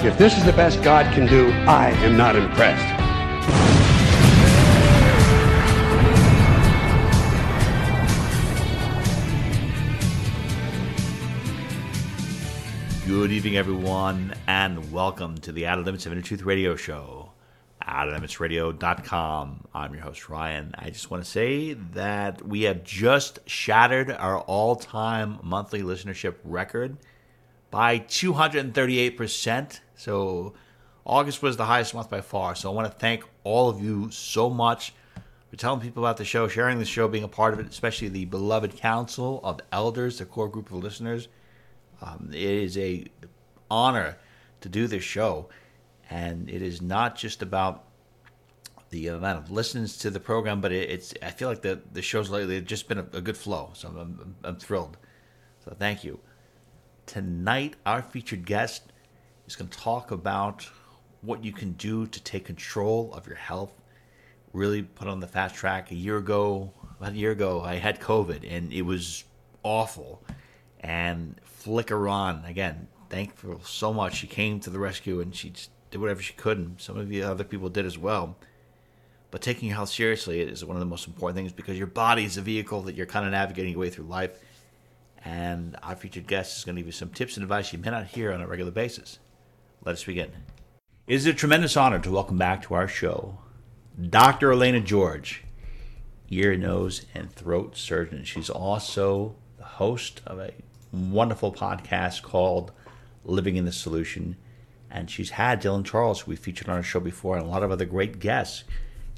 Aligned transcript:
If 0.00 0.16
this 0.16 0.38
is 0.38 0.44
the 0.44 0.52
best 0.52 0.80
God 0.84 1.12
can 1.12 1.26
do, 1.26 1.50
I 1.66 1.90
am 2.04 2.16
not 2.16 2.36
impressed. 2.36 2.86
Good 13.08 13.32
evening, 13.32 13.56
everyone, 13.56 14.34
and 14.46 14.92
welcome 14.92 15.36
to 15.38 15.50
the 15.50 15.66
Outer 15.66 15.82
Limits 15.82 16.06
of 16.06 16.12
Inner 16.12 16.22
Truth 16.22 16.42
Radio 16.42 16.76
Show. 16.76 17.32
OuterLimitsRadio.com. 17.82 19.66
I'm 19.74 19.94
your 19.94 20.04
host, 20.04 20.28
Ryan. 20.28 20.76
I 20.78 20.90
just 20.90 21.10
want 21.10 21.24
to 21.24 21.28
say 21.28 21.72
that 21.72 22.46
we 22.46 22.62
have 22.62 22.84
just 22.84 23.40
shattered 23.46 24.12
our 24.12 24.38
all 24.38 24.76
time 24.76 25.40
monthly 25.42 25.82
listenership 25.82 26.36
record 26.44 26.98
by 27.70 27.98
238%. 27.98 29.80
So, 29.94 30.54
August 31.04 31.42
was 31.42 31.56
the 31.56 31.64
highest 31.64 31.94
month 31.94 32.10
by 32.10 32.20
far. 32.20 32.54
So, 32.54 32.70
I 32.70 32.74
want 32.74 32.90
to 32.90 32.98
thank 32.98 33.24
all 33.44 33.68
of 33.68 33.82
you 33.82 34.10
so 34.10 34.50
much 34.50 34.94
for 35.50 35.56
telling 35.56 35.80
people 35.80 36.04
about 36.04 36.16
the 36.18 36.24
show, 36.24 36.46
sharing 36.48 36.78
the 36.78 36.84
show, 36.84 37.08
being 37.08 37.24
a 37.24 37.28
part 37.28 37.54
of 37.54 37.60
it, 37.60 37.66
especially 37.68 38.08
the 38.08 38.26
beloved 38.26 38.76
Council 38.76 39.40
of 39.42 39.60
Elders, 39.72 40.18
the 40.18 40.26
core 40.26 40.48
group 40.48 40.70
of 40.70 40.82
listeners. 40.82 41.28
Um, 42.02 42.30
it 42.32 42.40
is 42.40 42.76
a 42.76 43.06
honor 43.70 44.18
to 44.60 44.68
do 44.68 44.86
this 44.86 45.02
show, 45.02 45.48
and 46.10 46.48
it 46.48 46.62
is 46.62 46.80
not 46.82 47.16
just 47.16 47.42
about 47.42 47.84
the 48.90 49.08
amount 49.08 49.38
of 49.38 49.50
listens 49.50 49.96
to 49.98 50.10
the 50.10 50.20
program, 50.20 50.60
but 50.60 50.72
it, 50.72 50.90
it's 50.90 51.14
I 51.22 51.30
feel 51.30 51.48
like 51.48 51.62
the 51.62 51.80
the 51.92 52.02
shows 52.02 52.30
lately 52.30 52.56
have 52.56 52.64
just 52.64 52.88
been 52.88 52.98
a, 52.98 53.06
a 53.12 53.20
good 53.20 53.36
flow, 53.36 53.70
so 53.74 53.88
I'm, 53.88 53.96
I'm, 53.98 54.36
I'm 54.44 54.56
thrilled. 54.56 54.96
So 55.64 55.74
thank 55.78 56.04
you. 56.04 56.20
Tonight, 57.08 57.74
our 57.86 58.02
featured 58.02 58.44
guest 58.44 58.92
is 59.46 59.56
going 59.56 59.70
to 59.70 59.78
talk 59.78 60.10
about 60.10 60.68
what 61.22 61.42
you 61.42 61.52
can 61.54 61.72
do 61.72 62.06
to 62.06 62.22
take 62.22 62.44
control 62.44 63.14
of 63.14 63.26
your 63.26 63.36
health. 63.36 63.72
Really 64.52 64.82
put 64.82 65.08
on 65.08 65.18
the 65.18 65.26
fast 65.26 65.54
track. 65.54 65.90
A 65.90 65.94
year 65.94 66.18
ago, 66.18 66.70
about 67.00 67.12
a 67.12 67.16
year 67.16 67.30
ago, 67.30 67.62
I 67.62 67.76
had 67.76 67.98
COVID, 67.98 68.46
and 68.46 68.70
it 68.74 68.82
was 68.82 69.24
awful. 69.62 70.22
And 70.80 71.40
Flicker 71.44 72.08
on 72.08 72.44
again. 72.44 72.88
Thankful 73.08 73.62
so 73.64 73.94
much. 73.94 74.16
She 74.16 74.26
came 74.26 74.60
to 74.60 74.68
the 74.68 74.78
rescue 74.78 75.22
and 75.22 75.34
she 75.34 75.54
did 75.90 76.02
whatever 76.02 76.20
she 76.20 76.34
could, 76.34 76.58
and 76.58 76.78
some 76.78 76.98
of 76.98 77.08
the 77.08 77.22
other 77.22 77.42
people 77.42 77.70
did 77.70 77.86
as 77.86 77.96
well. 77.96 78.36
But 79.30 79.40
taking 79.40 79.68
your 79.68 79.76
health 79.76 79.88
seriously 79.88 80.42
is 80.42 80.62
one 80.62 80.76
of 80.76 80.80
the 80.80 80.86
most 80.86 81.06
important 81.06 81.36
things 81.38 81.52
because 81.52 81.78
your 81.78 81.86
body 81.86 82.24
is 82.24 82.36
a 82.36 82.42
vehicle 82.42 82.82
that 82.82 82.96
you're 82.96 83.06
kind 83.06 83.24
of 83.24 83.32
navigating 83.32 83.72
your 83.72 83.80
way 83.80 83.88
through 83.88 84.04
life. 84.04 84.38
And 85.28 85.76
our 85.82 85.94
featured 85.94 86.26
guest 86.26 86.56
is 86.56 86.64
going 86.64 86.76
to 86.76 86.80
give 86.80 86.86
you 86.86 86.92
some 86.92 87.10
tips 87.10 87.36
and 87.36 87.44
advice 87.44 87.70
you 87.70 87.78
may 87.78 87.90
not 87.90 88.06
hear 88.06 88.32
on 88.32 88.40
a 88.40 88.46
regular 88.46 88.70
basis. 88.70 89.18
Let 89.84 89.92
us 89.92 90.04
begin. 90.04 90.30
It 91.06 91.16
is 91.16 91.26
a 91.26 91.34
tremendous 91.34 91.76
honor 91.76 91.98
to 91.98 92.10
welcome 92.10 92.38
back 92.38 92.62
to 92.62 92.74
our 92.74 92.88
show 92.88 93.38
Dr. 94.08 94.50
Elaina 94.50 94.80
George, 94.80 95.44
ear, 96.30 96.56
nose, 96.56 97.04
and 97.14 97.30
throat 97.30 97.76
surgeon. 97.76 98.24
She's 98.24 98.48
also 98.48 99.36
the 99.58 99.64
host 99.64 100.22
of 100.24 100.38
a 100.38 100.54
wonderful 100.92 101.52
podcast 101.52 102.22
called 102.22 102.72
Living 103.22 103.56
in 103.56 103.66
the 103.66 103.72
Solution. 103.72 104.36
And 104.90 105.10
she's 105.10 105.30
had 105.30 105.60
Dylan 105.60 105.84
Charles, 105.84 106.20
who 106.20 106.30
we 106.30 106.36
featured 106.36 106.70
on 106.70 106.76
our 106.76 106.82
show 106.82 107.00
before, 107.00 107.36
and 107.36 107.44
a 107.44 107.50
lot 107.50 107.62
of 107.62 107.70
other 107.70 107.84
great 107.84 108.18
guests. 108.18 108.64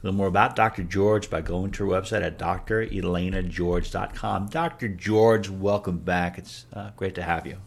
Learn 0.02 0.14
more 0.14 0.28
about 0.28 0.56
Dr. 0.56 0.82
George 0.82 1.28
by 1.28 1.42
going 1.42 1.72
to 1.72 1.84
her 1.84 1.90
website 2.00 2.22
at 2.22 2.38
drelainageorge.com. 2.38 4.48
Dr. 4.48 4.88
George, 4.88 5.50
welcome 5.50 5.98
back. 5.98 6.38
It's 6.38 6.64
uh, 6.72 6.92
great 6.96 7.14
to 7.16 7.22
have 7.22 7.46
you. 7.46 7.58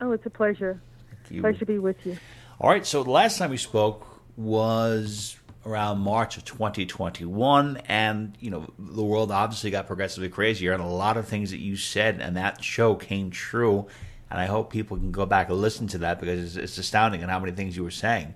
Oh, 0.00 0.10
it's 0.12 0.24
a 0.26 0.30
pleasure. 0.30 0.80
Pleasure 1.28 1.60
to 1.60 1.66
be 1.66 1.78
with 1.78 2.04
you. 2.04 2.16
All 2.60 2.68
right, 2.70 2.84
so 2.86 3.04
the 3.04 3.10
last 3.10 3.38
time 3.38 3.50
we 3.50 3.56
spoke 3.56 4.06
was 4.36 5.36
around 5.64 5.98
March 5.98 6.36
of 6.36 6.44
2021, 6.44 7.78
and 7.88 8.36
you 8.40 8.50
know 8.50 8.66
the 8.78 9.04
world 9.04 9.32
obviously 9.32 9.70
got 9.70 9.86
progressively 9.86 10.28
crazier, 10.28 10.72
and 10.72 10.82
a 10.82 10.86
lot 10.86 11.16
of 11.16 11.28
things 11.28 11.50
that 11.50 11.58
you 11.58 11.76
said 11.76 12.20
and 12.20 12.36
that 12.36 12.62
show 12.62 12.94
came 12.94 13.30
true. 13.30 13.86
And 14.30 14.40
I 14.40 14.46
hope 14.46 14.72
people 14.72 14.96
can 14.96 15.12
go 15.12 15.26
back 15.26 15.50
and 15.50 15.60
listen 15.60 15.86
to 15.88 15.98
that 15.98 16.18
because 16.18 16.56
it's, 16.56 16.56
it's 16.56 16.78
astounding 16.78 17.22
on 17.22 17.28
how 17.28 17.38
many 17.38 17.52
things 17.52 17.76
you 17.76 17.84
were 17.84 17.92
saying. 17.92 18.34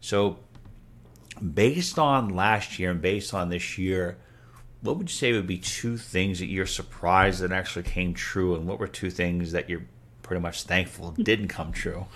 So, 0.00 0.38
based 1.54 1.98
on 1.98 2.34
last 2.34 2.78
year 2.78 2.90
and 2.90 3.00
based 3.00 3.34
on 3.34 3.48
this 3.48 3.78
year, 3.78 4.18
what 4.82 4.96
would 4.96 5.08
you 5.08 5.14
say 5.14 5.32
would 5.32 5.46
be 5.46 5.58
two 5.58 5.96
things 5.96 6.38
that 6.38 6.46
you're 6.46 6.66
surprised 6.66 7.40
that 7.40 7.52
actually 7.52 7.82
came 7.82 8.14
true, 8.14 8.54
and 8.54 8.66
what 8.66 8.78
were 8.78 8.86
two 8.86 9.10
things 9.10 9.52
that 9.52 9.68
you're 9.68 9.84
pretty 10.22 10.40
much 10.40 10.62
thankful 10.62 11.10
didn't 11.22 11.48
come 11.48 11.72
true? 11.72 12.06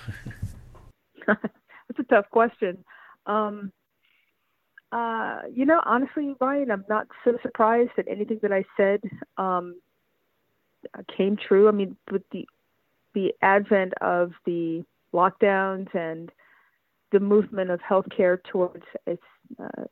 That's 1.26 1.98
a 1.98 2.02
tough 2.04 2.30
question. 2.30 2.84
Um, 3.26 3.72
uh, 4.92 5.42
you 5.52 5.66
know, 5.66 5.80
honestly, 5.84 6.34
Ryan, 6.40 6.70
I'm 6.70 6.84
not 6.88 7.06
so 7.24 7.38
surprised 7.42 7.90
that 7.96 8.08
anything 8.08 8.40
that 8.42 8.52
I 8.52 8.64
said 8.76 9.00
um, 9.38 9.76
came 11.16 11.36
true. 11.36 11.68
I 11.68 11.72
mean, 11.72 11.96
with 12.10 12.22
the 12.32 12.46
the 13.12 13.34
advent 13.42 13.92
of 14.00 14.32
the 14.46 14.84
lockdowns 15.12 15.92
and 15.94 16.30
the 17.12 17.20
movement 17.20 17.70
of 17.70 17.80
healthcare 17.80 18.38
towards 18.44 18.84
its 19.06 19.22
uh, 19.58 19.84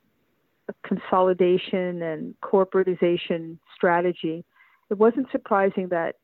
consolidation 0.85 2.03
and 2.03 2.35
corporatization 2.43 3.59
strategy, 3.75 4.45
it 4.91 4.99
wasn't 4.99 5.27
surprising 5.31 5.89
that 5.89 6.17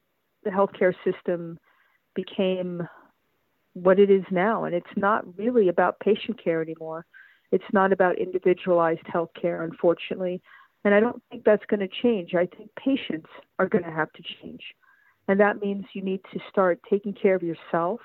the 0.45 0.51
healthcare 0.51 0.95
system 1.05 1.59
became 2.15 2.87
what 3.73 3.99
it 3.99 4.11
is 4.11 4.25
now. 4.31 4.65
And 4.65 4.75
it's 4.75 4.87
not 4.97 5.25
really 5.37 5.69
about 5.69 6.01
patient 6.01 6.43
care 6.43 6.63
anymore. 6.63 7.07
It's 7.51 7.65
not 7.73 7.93
about 7.93 8.19
individualized 8.19 9.05
healthcare, 9.13 9.65
unfortunately. 9.65 10.43
And 10.85 10.95
I 10.95 11.01
don't 11.01 11.23
think 11.31 11.45
that's 11.45 11.65
going 11.67 11.81
to 11.81 11.89
change. 12.03 12.35
I 12.35 12.47
think 12.47 12.71
patients 12.77 13.29
are 13.59 13.69
going 13.69 13.85
to 13.85 13.91
have 13.91 14.13
to 14.13 14.23
change. 14.41 14.63
And 15.29 15.41
that 15.41 15.61
means 15.61 15.87
you 15.95 16.03
need 16.03 16.21
to 16.33 16.41
start 16.51 16.81
taking 16.89 17.15
care 17.15 17.35
of 17.35 17.43
yourself, 17.43 18.01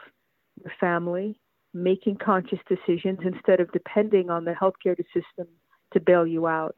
your 0.63 0.71
family, 0.79 1.39
making 1.73 2.17
conscious 2.17 2.59
decisions 2.67 3.19
instead 3.23 3.59
of 3.59 3.71
depending 3.71 4.29
on 4.29 4.45
the 4.45 4.53
healthcare 4.53 4.97
system 5.13 5.47
to 5.93 5.99
bail 5.99 6.25
you 6.25 6.47
out. 6.47 6.77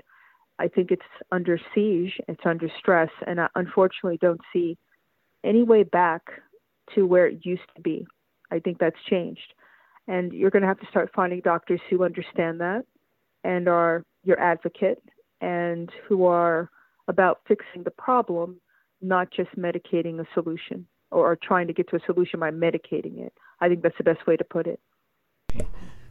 I 0.59 0.67
think 0.67 0.91
it's 0.91 1.01
under 1.31 1.59
siege, 1.73 2.19
it's 2.27 2.45
under 2.45 2.69
stress, 2.77 3.09
and 3.25 3.41
I 3.41 3.47
unfortunately 3.55 4.19
don't 4.21 4.41
see 4.53 4.77
any 5.43 5.63
way 5.63 5.83
back 5.83 6.21
to 6.93 7.05
where 7.05 7.27
it 7.27 7.45
used 7.45 7.61
to 7.75 7.81
be. 7.81 8.05
I 8.51 8.59
think 8.59 8.77
that's 8.79 9.01
changed. 9.09 9.53
And 10.07 10.33
you're 10.33 10.51
going 10.51 10.61
to 10.61 10.67
have 10.67 10.79
to 10.79 10.87
start 10.87 11.11
finding 11.15 11.41
doctors 11.41 11.79
who 11.89 12.03
understand 12.03 12.59
that 12.59 12.83
and 13.43 13.67
are 13.67 14.03
your 14.23 14.39
advocate 14.39 15.01
and 15.39 15.89
who 16.07 16.25
are 16.25 16.69
about 17.07 17.39
fixing 17.47 17.83
the 17.83 17.91
problem, 17.91 18.59
not 19.01 19.31
just 19.31 19.49
medicating 19.57 20.19
a 20.19 20.25
solution 20.33 20.85
or, 21.11 21.37
trying 21.41 21.67
to 21.67 21.73
get 21.73 21.89
to 21.89 21.97
a 21.97 21.99
solution 22.05 22.39
by 22.39 22.51
medicating 22.51 23.19
it. 23.19 23.33
I 23.61 23.69
think 23.69 23.83
that's 23.83 23.97
the 23.97 24.03
best 24.03 24.25
way 24.25 24.35
to 24.35 24.43
put 24.43 24.67
it. 24.67 24.79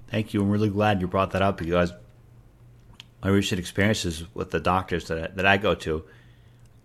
Thank 0.08 0.32
you. 0.32 0.42
I'm 0.42 0.50
really 0.50 0.70
glad 0.70 1.00
you 1.00 1.06
brought 1.06 1.32
that 1.32 1.42
up 1.42 1.58
because 1.58 1.92
my 3.22 3.28
recent 3.28 3.58
experiences 3.58 4.24
with 4.34 4.50
the 4.50 4.60
doctors 4.60 5.08
that 5.08 5.18
I, 5.18 5.34
that 5.34 5.46
I 5.46 5.56
go 5.56 5.74
to, 5.74 6.04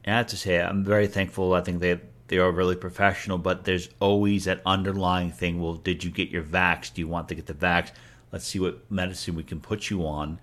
and 0.03 0.15
I 0.15 0.17
have 0.17 0.27
to 0.27 0.37
say, 0.37 0.61
I'm 0.61 0.83
very 0.83 1.07
thankful. 1.07 1.53
I 1.53 1.61
think 1.61 1.79
they 1.79 1.99
they 2.27 2.37
are 2.39 2.51
really 2.51 2.75
professional, 2.75 3.37
but 3.37 3.65
there's 3.65 3.89
always 3.99 4.45
that 4.45 4.61
underlying 4.65 5.31
thing. 5.31 5.61
Well, 5.61 5.75
did 5.75 6.03
you 6.03 6.09
get 6.09 6.29
your 6.29 6.43
vax? 6.43 6.93
Do 6.93 7.01
you 7.01 7.07
want 7.07 7.29
to 7.29 7.35
get 7.35 7.45
the 7.45 7.53
vax? 7.53 7.91
Let's 8.31 8.47
see 8.47 8.59
what 8.59 8.89
medicine 8.91 9.35
we 9.35 9.43
can 9.43 9.59
put 9.59 9.89
you 9.89 10.05
on. 10.05 10.39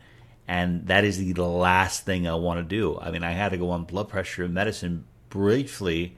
And 0.47 0.87
that 0.87 1.05
is 1.05 1.19
the 1.19 1.35
last 1.35 2.05
thing 2.05 2.27
I 2.27 2.35
want 2.35 2.59
to 2.59 2.65
do. 2.65 2.99
I 3.01 3.11
mean, 3.11 3.25
I 3.25 3.33
had 3.33 3.51
to 3.51 3.59
go 3.59 3.71
on 3.71 3.85
blood 3.85 4.09
pressure 4.09 4.47
medicine 4.49 5.05
briefly, 5.29 6.17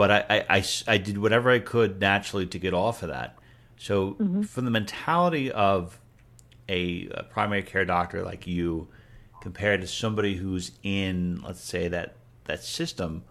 but 0.00 0.10
I, 0.10 0.24
I, 0.30 0.56
I, 0.56 0.64
I 0.88 0.96
did 0.96 1.18
whatever 1.18 1.50
I 1.50 1.58
could 1.58 2.00
naturally 2.00 2.46
to 2.46 2.58
get 2.58 2.72
off 2.72 3.02
of 3.02 3.10
that. 3.10 3.36
So, 3.76 4.12
mm-hmm. 4.12 4.40
from 4.44 4.64
the 4.64 4.70
mentality 4.70 5.52
of 5.52 6.00
a, 6.70 7.06
a 7.10 7.24
primary 7.24 7.62
care 7.62 7.84
doctor 7.84 8.22
like 8.22 8.46
you, 8.46 8.88
compared 9.42 9.82
to 9.82 9.86
somebody 9.86 10.36
who's 10.36 10.72
in, 10.82 11.42
let's 11.42 11.60
say, 11.60 11.86
that, 11.88 12.14
that 12.44 12.64
system, 12.64 13.24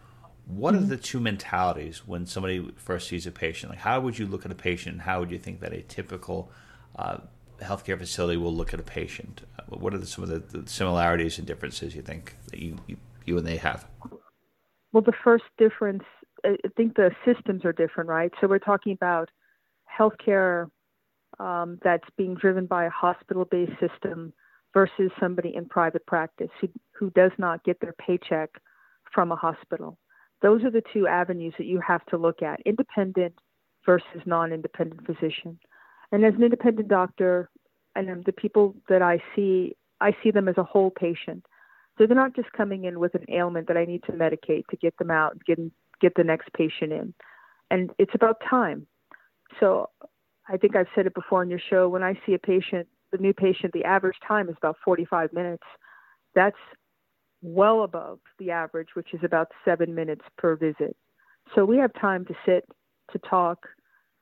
what 0.45 0.75
mm-hmm. 0.75 0.83
are 0.83 0.87
the 0.89 0.97
two 0.97 1.19
mentalities 1.19 2.07
when 2.07 2.27
somebody 2.27 2.71
first 2.75 3.07
sees 3.07 3.25
a 3.25 3.31
patient? 3.31 3.71
Like, 3.71 3.79
how 3.79 3.99
would 4.01 4.19
you 4.19 4.27
look 4.27 4.45
at 4.45 4.51
a 4.51 4.55
patient? 4.55 4.93
And 4.93 5.01
how 5.01 5.19
would 5.21 5.31
you 5.31 5.39
think 5.39 5.61
that 5.61 5.73
a 5.73 5.81
typical 5.81 6.51
uh, 6.97 7.17
healthcare 7.59 7.97
facility 7.97 8.37
will 8.37 8.53
look 8.53 8.75
at 8.75 8.79
a 8.79 8.83
patient? 8.83 9.41
What 9.69 9.95
are 9.95 9.97
the, 9.97 10.05
some 10.05 10.23
of 10.23 10.29
the, 10.29 10.59
the, 10.59 10.69
similarities 10.69 11.39
and 11.39 11.47
differences 11.47 11.95
you 11.95 12.03
think 12.03 12.35
that 12.51 12.59
you, 12.59 12.77
you, 12.85 12.97
you 13.25 13.39
and 13.39 13.47
they 13.47 13.57
have? 13.57 13.87
Well, 14.91 15.01
the 15.01 15.13
first 15.23 15.45
difference, 15.57 16.03
I 16.45 16.55
think 16.75 16.95
the 16.95 17.11
systems 17.25 17.65
are 17.65 17.73
different, 17.73 18.09
right? 18.09 18.31
So 18.39 18.47
we're 18.47 18.59
talking 18.59 18.93
about 18.93 19.29
healthcare 19.99 20.69
um, 21.39 21.79
that's 21.83 22.07
being 22.17 22.35
driven 22.35 22.65
by 22.65 22.85
a 22.85 22.89
hospital-based 22.89 23.79
system 23.79 24.33
versus 24.73 25.11
somebody 25.19 25.55
in 25.55 25.65
private 25.65 26.05
practice 26.05 26.49
who, 26.61 26.69
who 26.97 27.09
does 27.11 27.31
not 27.37 27.63
get 27.63 27.79
their 27.79 27.93
paycheck 27.93 28.49
from 29.13 29.31
a 29.31 29.35
hospital. 29.35 29.97
Those 30.41 30.63
are 30.63 30.71
the 30.71 30.83
two 30.93 31.07
avenues 31.07 31.53
that 31.57 31.65
you 31.65 31.81
have 31.85 32.05
to 32.07 32.17
look 32.17 32.41
at 32.41 32.61
independent 32.65 33.35
versus 33.85 34.21
non 34.25 34.53
independent 34.53 35.05
physician. 35.05 35.59
And 36.11 36.25
as 36.25 36.33
an 36.35 36.43
independent 36.43 36.87
doctor, 36.87 37.49
and 37.95 38.23
the 38.25 38.31
people 38.31 38.75
that 38.87 39.01
I 39.01 39.21
see, 39.35 39.75
I 39.99 40.15
see 40.23 40.31
them 40.31 40.47
as 40.47 40.57
a 40.57 40.63
whole 40.63 40.91
patient. 40.91 41.45
So 41.97 42.05
they're 42.05 42.15
not 42.15 42.35
just 42.35 42.51
coming 42.53 42.85
in 42.85 42.99
with 42.99 43.15
an 43.15 43.25
ailment 43.29 43.67
that 43.67 43.77
I 43.77 43.85
need 43.85 44.03
to 44.03 44.13
medicate 44.13 44.65
to 44.67 44.77
get 44.77 44.97
them 44.97 45.11
out 45.11 45.37
get, 45.45 45.59
get 46.01 46.13
the 46.15 46.23
next 46.23 46.51
patient 46.53 46.91
in. 46.91 47.13
And 47.71 47.91
it's 47.97 48.15
about 48.15 48.37
time. 48.49 48.87
So 49.59 49.89
I 50.47 50.57
think 50.57 50.75
I've 50.75 50.87
said 50.95 51.05
it 51.05 51.13
before 51.13 51.41
on 51.41 51.49
your 51.49 51.61
show. 51.69 51.89
When 51.89 52.03
I 52.03 52.19
see 52.25 52.33
a 52.33 52.39
patient, 52.39 52.87
the 53.11 53.17
new 53.17 53.33
patient, 53.33 53.73
the 53.73 53.85
average 53.85 54.17
time 54.27 54.49
is 54.49 54.55
about 54.57 54.77
45 54.83 55.33
minutes. 55.33 55.63
That's 56.35 56.57
well 57.41 57.83
above 57.83 58.19
the 58.37 58.51
average, 58.51 58.89
which 58.93 59.13
is 59.13 59.21
about 59.23 59.47
seven 59.65 59.95
minutes 59.95 60.23
per 60.37 60.55
visit. 60.55 60.95
So 61.55 61.65
we 61.65 61.77
have 61.77 61.91
time 61.93 62.25
to 62.25 62.33
sit, 62.45 62.65
to 63.11 63.19
talk, 63.19 63.67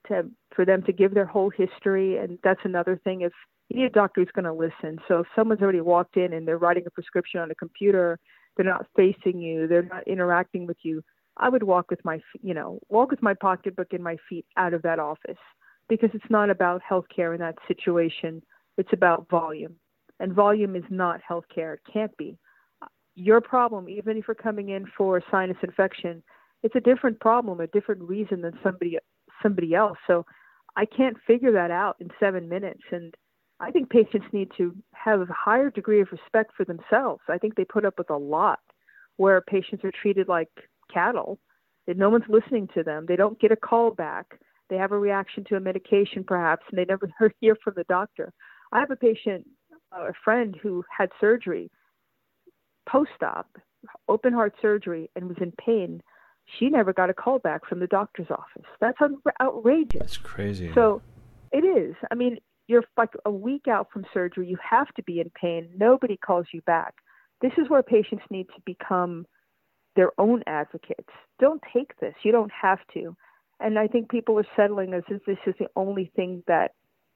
to 0.07 0.29
for 0.55 0.65
them 0.65 0.83
to 0.83 0.93
give 0.93 1.13
their 1.13 1.25
whole 1.25 1.49
history, 1.49 2.17
and 2.17 2.39
that's 2.43 2.61
another 2.63 2.99
thing. 3.03 3.21
If 3.21 3.33
you 3.69 3.77
need 3.79 3.85
a 3.85 3.89
doctor 3.89 4.21
who's 4.21 4.31
going 4.33 4.45
to 4.45 4.53
listen, 4.53 4.99
so 5.07 5.19
if 5.19 5.27
someone's 5.35 5.61
already 5.61 5.81
walked 5.81 6.15
in 6.15 6.33
and 6.33 6.47
they're 6.47 6.57
writing 6.57 6.83
a 6.87 6.91
prescription 6.91 7.39
on 7.41 7.51
a 7.51 7.55
computer, 7.55 8.17
they're 8.55 8.65
not 8.65 8.85
facing 8.95 9.39
you, 9.39 9.67
they're 9.67 9.83
not 9.83 10.07
interacting 10.07 10.65
with 10.65 10.77
you. 10.83 11.03
I 11.37 11.49
would 11.49 11.63
walk 11.63 11.89
with 11.89 12.03
my, 12.03 12.19
you 12.41 12.53
know, 12.53 12.79
walk 12.89 13.11
with 13.11 13.21
my 13.21 13.33
pocketbook 13.33 13.93
and 13.93 14.03
my 14.03 14.17
feet 14.27 14.45
out 14.57 14.73
of 14.73 14.81
that 14.83 14.99
office 14.99 15.37
because 15.89 16.09
it's 16.13 16.29
not 16.29 16.49
about 16.49 16.81
healthcare 16.89 17.33
in 17.33 17.39
that 17.39 17.55
situation. 17.67 18.41
It's 18.77 18.93
about 18.93 19.29
volume, 19.29 19.75
and 20.19 20.33
volume 20.33 20.75
is 20.75 20.83
not 20.89 21.21
healthcare. 21.27 21.75
It 21.75 21.81
can't 21.91 22.15
be 22.17 22.37
your 23.17 23.41
problem, 23.41 23.89
even 23.89 24.15
if 24.15 24.25
you're 24.27 24.35
coming 24.35 24.69
in 24.69 24.85
for 24.95 25.21
sinus 25.31 25.57
infection, 25.63 26.21
it's 26.61 26.75
a 26.75 26.79
different 26.79 27.19
problem, 27.19 27.59
a 27.59 27.67
different 27.67 28.03
reason 28.03 28.41
than 28.41 28.53
somebody 28.63 28.97
somebody 29.41 29.73
else. 29.73 29.97
So 30.05 30.25
I 30.75 30.85
can't 30.85 31.17
figure 31.25 31.51
that 31.51 31.71
out 31.71 31.97
in 31.99 32.09
seven 32.19 32.47
minutes. 32.47 32.83
And 32.91 33.15
I 33.59 33.71
think 33.71 33.89
patients 33.89 34.27
need 34.31 34.51
to 34.57 34.75
have 34.93 35.21
a 35.21 35.27
higher 35.31 35.71
degree 35.71 36.01
of 36.01 36.11
respect 36.11 36.51
for 36.55 36.63
themselves. 36.63 37.21
I 37.27 37.39
think 37.39 37.55
they 37.55 37.65
put 37.65 37.85
up 37.85 37.97
with 37.97 38.11
a 38.11 38.17
lot 38.17 38.59
where 39.17 39.41
patients 39.41 39.83
are 39.83 39.91
treated 39.91 40.27
like 40.27 40.49
cattle. 40.93 41.39
That 41.85 41.97
no 41.97 42.09
one's 42.09 42.25
listening 42.27 42.67
to 42.73 42.83
them. 42.83 43.05
They 43.07 43.15
don't 43.15 43.39
get 43.39 43.51
a 43.51 43.55
call 43.55 43.91
back. 43.91 44.39
They 44.69 44.75
have 44.75 44.91
a 44.91 44.99
reaction 44.99 45.45
to 45.45 45.55
a 45.55 45.59
medication, 45.59 46.25
perhaps, 46.25 46.65
and 46.69 46.77
they 46.77 46.85
never 46.85 47.09
hear 47.39 47.55
from 47.63 47.75
the 47.77 47.85
doctor. 47.85 48.33
I 48.73 48.79
have 48.81 48.91
a 48.91 48.97
patient, 48.97 49.47
uh, 49.95 50.09
a 50.09 50.13
friend 50.23 50.55
who 50.61 50.83
had 50.95 51.09
surgery 51.21 51.71
post-op, 52.87 53.47
open 54.07 54.33
heart 54.33 54.53
surgery, 54.61 55.09
and 55.15 55.27
was 55.27 55.37
in 55.41 55.51
pain. 55.53 56.01
She 56.57 56.69
never 56.69 56.93
got 56.93 57.09
a 57.09 57.13
call 57.13 57.39
back 57.39 57.67
from 57.67 57.79
the 57.79 57.87
doctor's 57.87 58.27
office. 58.31 58.69
That's 58.79 58.97
outrageous. 59.41 59.99
That's 59.99 60.17
crazy. 60.17 60.71
So 60.73 61.01
it 61.51 61.65
is. 61.65 61.95
I 62.09 62.15
mean, 62.15 62.37
you're 62.67 62.83
like 62.97 63.11
a 63.25 63.31
week 63.31 63.67
out 63.69 63.87
from 63.91 64.05
surgery. 64.13 64.47
You 64.47 64.57
have 64.69 64.87
to 64.95 65.03
be 65.03 65.19
in 65.19 65.29
pain. 65.39 65.69
Nobody 65.77 66.17
calls 66.17 66.47
you 66.53 66.61
back. 66.61 66.95
This 67.41 67.51
is 67.57 67.69
where 67.69 67.83
patients 67.83 68.23
need 68.29 68.47
to 68.55 68.61
become 68.65 69.25
their 69.97 70.11
own 70.17 70.43
advocates. 70.47 71.09
Don't 71.39 71.61
take 71.73 71.99
this. 71.99 72.13
You 72.23 72.31
don't 72.31 72.51
have 72.51 72.79
to. 72.93 73.17
And 73.59 73.77
I 73.77 73.87
think 73.87 74.09
people 74.09 74.39
are 74.39 74.47
settling 74.55 74.93
as 74.93 75.03
if 75.09 75.25
this 75.25 75.39
is 75.45 75.55
the 75.59 75.67
only 75.75 76.11
thing 76.15 76.43
that 76.47 76.71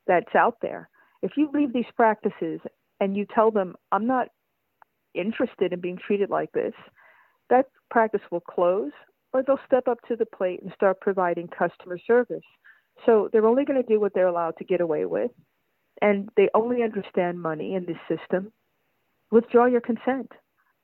that's 0.07 0.35
out 0.35 0.57
there. 0.61 0.89
If 1.21 1.37
you 1.37 1.49
leave 1.53 1.71
these 1.71 1.85
practices 1.95 2.59
and 2.99 3.15
you 3.15 3.25
tell 3.33 3.51
them, 3.51 3.75
I'm 3.91 4.07
not 4.07 4.29
interested 5.13 5.71
in 5.71 5.79
being 5.79 5.99
treated 6.05 6.29
like 6.29 6.51
this, 6.51 6.73
that 7.49 7.67
practice 7.89 8.21
will 8.31 8.41
close 8.41 8.91
or 9.33 9.43
they'll 9.43 9.59
step 9.65 9.87
up 9.87 9.99
to 10.07 10.15
the 10.15 10.25
plate 10.25 10.61
and 10.61 10.73
start 10.73 10.99
providing 10.99 11.47
customer 11.47 11.97
service. 12.05 12.43
So 13.05 13.29
they're 13.31 13.45
only 13.45 13.65
going 13.65 13.81
to 13.81 13.87
do 13.87 13.99
what 13.99 14.13
they're 14.13 14.27
allowed 14.27 14.57
to 14.57 14.65
get 14.65 14.81
away 14.81 15.05
with, 15.05 15.31
and 16.01 16.29
they 16.35 16.49
only 16.53 16.83
understand 16.83 17.41
money 17.41 17.75
in 17.75 17.85
this 17.85 17.97
system. 18.09 18.51
Withdraw 19.31 19.65
your 19.65 19.81
consent. 19.81 20.31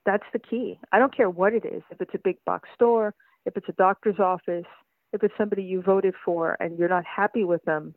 That's 0.08 0.24
the 0.32 0.40
key. 0.40 0.80
I 0.94 1.00
don't 1.00 1.16
care 1.16 1.30
what 1.30 1.54
it 1.54 1.66
is, 1.66 1.84
if 1.92 2.02
it's 2.02 2.16
a 2.16 2.20
big 2.24 2.38
box 2.46 2.70
store, 2.74 3.14
if 3.46 3.58
it's 3.58 3.68
a 3.70 3.74
doctor's 3.74 4.20
office, 4.20 4.66
if 5.12 5.22
it's 5.22 5.34
somebody 5.38 5.64
you 5.64 5.82
voted 5.82 6.16
for 6.24 6.56
and 6.62 6.80
you're 6.80 6.90
not 6.90 7.04
happy 7.06 7.44
with 7.44 7.62
them, 7.66 7.94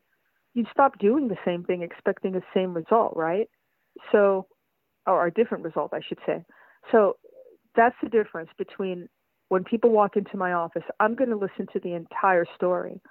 you 0.53 0.65
stop 0.71 0.99
doing 0.99 1.29
the 1.29 1.37
same 1.45 1.63
thing 1.63 1.81
expecting 1.81 2.33
the 2.33 2.43
same 2.53 2.73
result, 2.73 3.13
right? 3.15 3.47
So 4.11 4.45
or 5.07 5.25
a 5.25 5.33
different 5.33 5.63
result, 5.63 5.93
I 5.93 6.01
should 6.05 6.19
say. 6.25 6.43
So 6.91 7.15
that's 7.75 7.95
the 8.03 8.09
difference 8.09 8.49
between 8.57 9.07
when 9.47 9.63
people 9.63 9.89
walk 9.89 10.17
into 10.17 10.37
my 10.37 10.51
office, 10.53 10.83
I'm 10.99 11.15
going 11.15 11.29
to 11.29 11.35
listen 11.37 11.65
to 11.73 11.79
the 11.79 11.93
entire 11.93 12.45
story. 12.55 13.01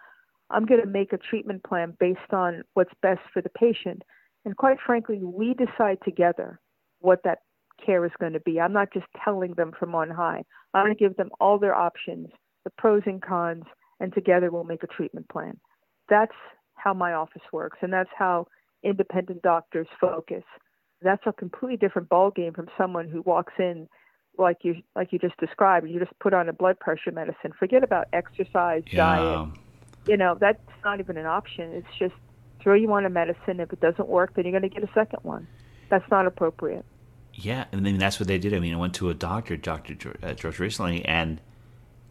I'm 0.51 0.67
going 0.67 0.81
to 0.81 0.87
make 0.87 1.13
a 1.13 1.19
treatment 1.19 1.65
plan 1.65 1.97
based 1.99 2.33
on 2.33 2.63
what's 2.75 2.93
best 3.03 3.21
for 3.33 3.41
the 3.41 3.51
patient. 3.51 4.03
And 4.45 4.57
quite 4.57 4.79
frankly, 4.85 5.21
we 5.23 5.55
decide 5.55 5.99
together 6.05 6.61
what 7.01 7.21
that 7.25 7.39
care 7.85 8.05
is 8.05 8.13
going 8.21 8.33
to 8.33 8.41
be. 8.41 8.61
I'm 8.61 8.73
not 8.73 8.93
just 8.93 9.07
telling 9.25 9.55
them 9.55 9.73
from 9.79 9.95
on 9.95 10.11
high. 10.11 10.45
I'm 10.75 10.87
going 10.87 10.97
to 10.97 10.99
give 10.99 11.17
them 11.17 11.31
all 11.41 11.59
their 11.59 11.75
options, 11.75 12.29
the 12.65 12.71
pros 12.79 13.03
and 13.07 13.23
cons, 13.23 13.65
and 13.99 14.13
together 14.13 14.51
we'll 14.51 14.65
make 14.65 14.83
a 14.83 14.87
treatment 14.87 15.29
plan. 15.29 15.59
That's 16.09 16.35
how 16.75 16.95
my 16.95 17.13
office 17.13 17.43
works, 17.53 17.79
and 17.83 17.93
that's 17.93 18.11
how 18.17 18.47
independent 18.83 19.43
doctors 19.43 19.87
focus 20.01 20.45
that's 21.03 21.23
a 21.27 21.33
completely 21.33 21.77
different 21.77 22.09
ball 22.09 22.31
game 22.31 22.53
from 22.53 22.69
someone 22.77 23.09
who 23.09 23.23
walks 23.23 23.55
in 23.59 23.89
like 24.39 24.59
you 24.63 24.77
like 24.95 25.13
you 25.13 25.19
just 25.19 25.37
described 25.39 25.89
you 25.89 25.99
just 25.99 26.17
put 26.21 26.33
on 26.33 26.49
a 26.49 26.53
blood 26.53 26.79
pressure 26.79 27.11
medicine 27.11 27.53
forget 27.59 27.83
about 27.83 28.07
exercise 28.13 28.83
yeah. 28.91 29.17
diet 29.17 29.49
you 30.07 30.17
know 30.17 30.37
that's 30.41 30.61
not 30.85 31.01
even 31.01 31.17
an 31.17 31.27
option 31.27 31.73
it's 31.73 31.99
just 31.99 32.15
throw 32.63 32.75
you 32.75 32.91
on 32.93 33.05
a 33.05 33.11
medicine 33.11 33.61
if 33.61 33.73
it 33.73 33.81
doesn't 33.81 34.09
work 34.09 34.33
then 34.35 34.45
you're 34.45 34.59
going 34.59 34.69
to 34.69 34.69
get 34.69 34.89
a 34.89 34.93
second 34.95 35.19
one 35.23 35.47
that's 35.91 36.09
not 36.11 36.27
appropriate 36.27 36.85
yeah 37.35 37.65
and 37.73 37.85
then 37.85 37.99
that's 37.99 38.19
what 38.21 38.27
they 38.27 38.39
did 38.39 38.55
i 38.55 38.59
mean 38.59 38.75
i 38.75 38.77
went 38.77 38.95
to 38.95 39.11
a 39.11 39.15
doctor 39.15 39.57
dr 39.57 39.95
george 40.35 40.59
recently 40.59 41.05
and 41.05 41.41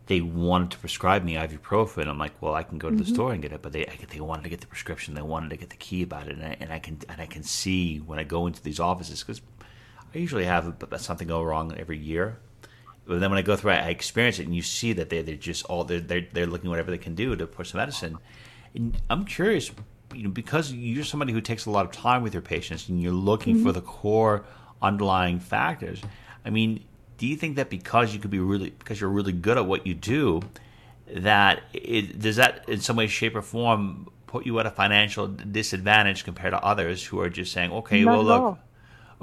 they 0.10 0.22
wanted 0.22 0.72
to 0.72 0.80
prescribe 0.80 1.24
me 1.24 1.36
ibuprofen. 1.36 2.08
I'm 2.08 2.18
like, 2.18 2.42
well, 2.42 2.56
I 2.56 2.64
can 2.64 2.80
go 2.80 2.90
to 2.90 2.96
the 2.96 3.04
mm-hmm. 3.04 3.14
store 3.14 3.32
and 3.32 3.44
get 3.44 3.54
it, 3.54 3.62
but 3.62 3.74
they 3.74 3.88
they 4.10 4.20
wanted 4.20 4.42
to 4.42 4.50
get 4.50 4.60
the 4.60 4.66
prescription. 4.66 5.14
They 5.14 5.22
wanted 5.22 5.52
to 5.52 5.56
get 5.56 5.70
the 5.70 5.76
key 5.76 6.02
about 6.02 6.28
it, 6.28 6.36
and 6.36 6.44
I, 6.44 6.58
and 6.60 6.74
I 6.74 6.80
can 6.80 6.98
and 7.08 7.22
I 7.22 7.28
can 7.28 7.44
see 7.44 7.98
when 8.00 8.18
I 8.18 8.24
go 8.24 8.48
into 8.48 8.62
these 8.62 8.80
offices 8.80 9.22
because 9.22 9.40
I 10.14 10.18
usually 10.18 10.46
have 10.46 10.84
something 10.98 11.28
go 11.28 11.44
wrong 11.44 11.76
every 11.78 12.00
year. 12.00 12.40
But 13.06 13.20
then 13.20 13.30
when 13.30 13.38
I 13.38 13.44
go 13.44 13.56
through, 13.56 13.74
it, 13.74 13.84
I 13.84 13.90
experience 13.90 14.40
it, 14.40 14.48
and 14.48 14.56
you 14.56 14.64
see 14.64 14.94
that 14.94 15.12
they 15.12 15.22
they're 15.22 15.36
just 15.36 15.64
all 15.66 15.84
they're 15.84 16.00
they're, 16.00 16.26
they're 16.34 16.48
looking 16.48 16.72
whatever 16.72 16.90
they 16.90 16.98
can 16.98 17.14
do 17.14 17.36
to 17.36 17.46
push 17.46 17.72
the 17.72 17.78
medicine. 17.78 18.18
And 18.74 19.00
I'm 19.12 19.26
curious, 19.26 19.70
you 20.16 20.24
know, 20.24 20.32
because 20.32 20.74
you're 20.74 21.04
somebody 21.04 21.34
who 21.34 21.42
takes 21.42 21.68
a 21.68 21.72
lot 21.72 21.86
of 21.86 21.92
time 21.92 22.24
with 22.24 22.34
your 22.34 22.42
patients, 22.42 22.90
and 22.90 23.00
you're 23.00 23.12
looking 23.12 23.58
mm-hmm. 23.58 23.66
for 23.66 23.74
the 23.74 23.82
core 23.82 24.44
underlying 24.82 25.40
factors. 25.40 26.02
I 26.46 26.50
mean, 26.50 26.84
do 27.18 27.28
you 27.28 27.36
think 27.36 27.56
that 27.58 27.70
because 27.70 28.14
you 28.14 28.20
could 28.20 28.32
be 28.32 28.40
really 28.40 28.72
because 28.72 29.00
you're 29.00 29.10
really 29.10 29.34
good 29.34 29.58
at 29.58 29.66
what 29.66 29.86
you 29.86 29.94
do 29.94 30.42
that 31.08 31.64
it, 31.74 32.20
does 32.20 32.38
that 32.38 32.68
in 32.70 32.80
some 32.80 32.96
way 32.96 33.08
shape 33.08 33.36
or 33.36 33.42
form 33.42 34.08
put 34.28 34.46
you 34.46 34.60
at 34.60 34.66
a 34.66 34.72
financial 34.72 35.28
disadvantage 35.28 36.24
compared 36.24 36.54
to 36.54 36.64
others 36.64 37.04
who 37.04 37.20
are 37.20 37.30
just 37.30 37.52
saying 37.52 37.72
okay 37.72 38.04
Not 38.04 38.12
well 38.12 38.24
look 38.24 38.60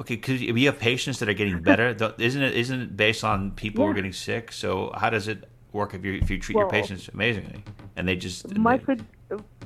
okay 0.00 0.16
because 0.16 0.40
we 0.40 0.64
have 0.64 0.80
patients 0.80 1.20
that 1.20 1.28
are 1.28 1.34
getting 1.34 1.62
better 1.62 1.96
isn't 2.18 2.42
it 2.42 2.54
isn't 2.56 2.80
it 2.80 2.96
based 2.96 3.22
on 3.22 3.52
people 3.52 3.82
yeah. 3.82 3.86
who 3.86 3.90
are 3.92 3.94
getting 3.94 4.12
sick 4.12 4.50
so 4.50 4.92
how 4.96 5.08
does 5.08 5.28
it 5.28 5.48
work 5.72 5.94
if 5.94 6.04
you 6.04 6.14
if 6.14 6.28
you 6.28 6.38
treat 6.40 6.56
well, 6.56 6.64
your 6.64 6.70
patients 6.70 7.08
amazingly 7.14 7.62
and 7.94 8.08
they 8.08 8.16
just 8.16 8.52
my 8.58 8.78
they, 8.78 8.96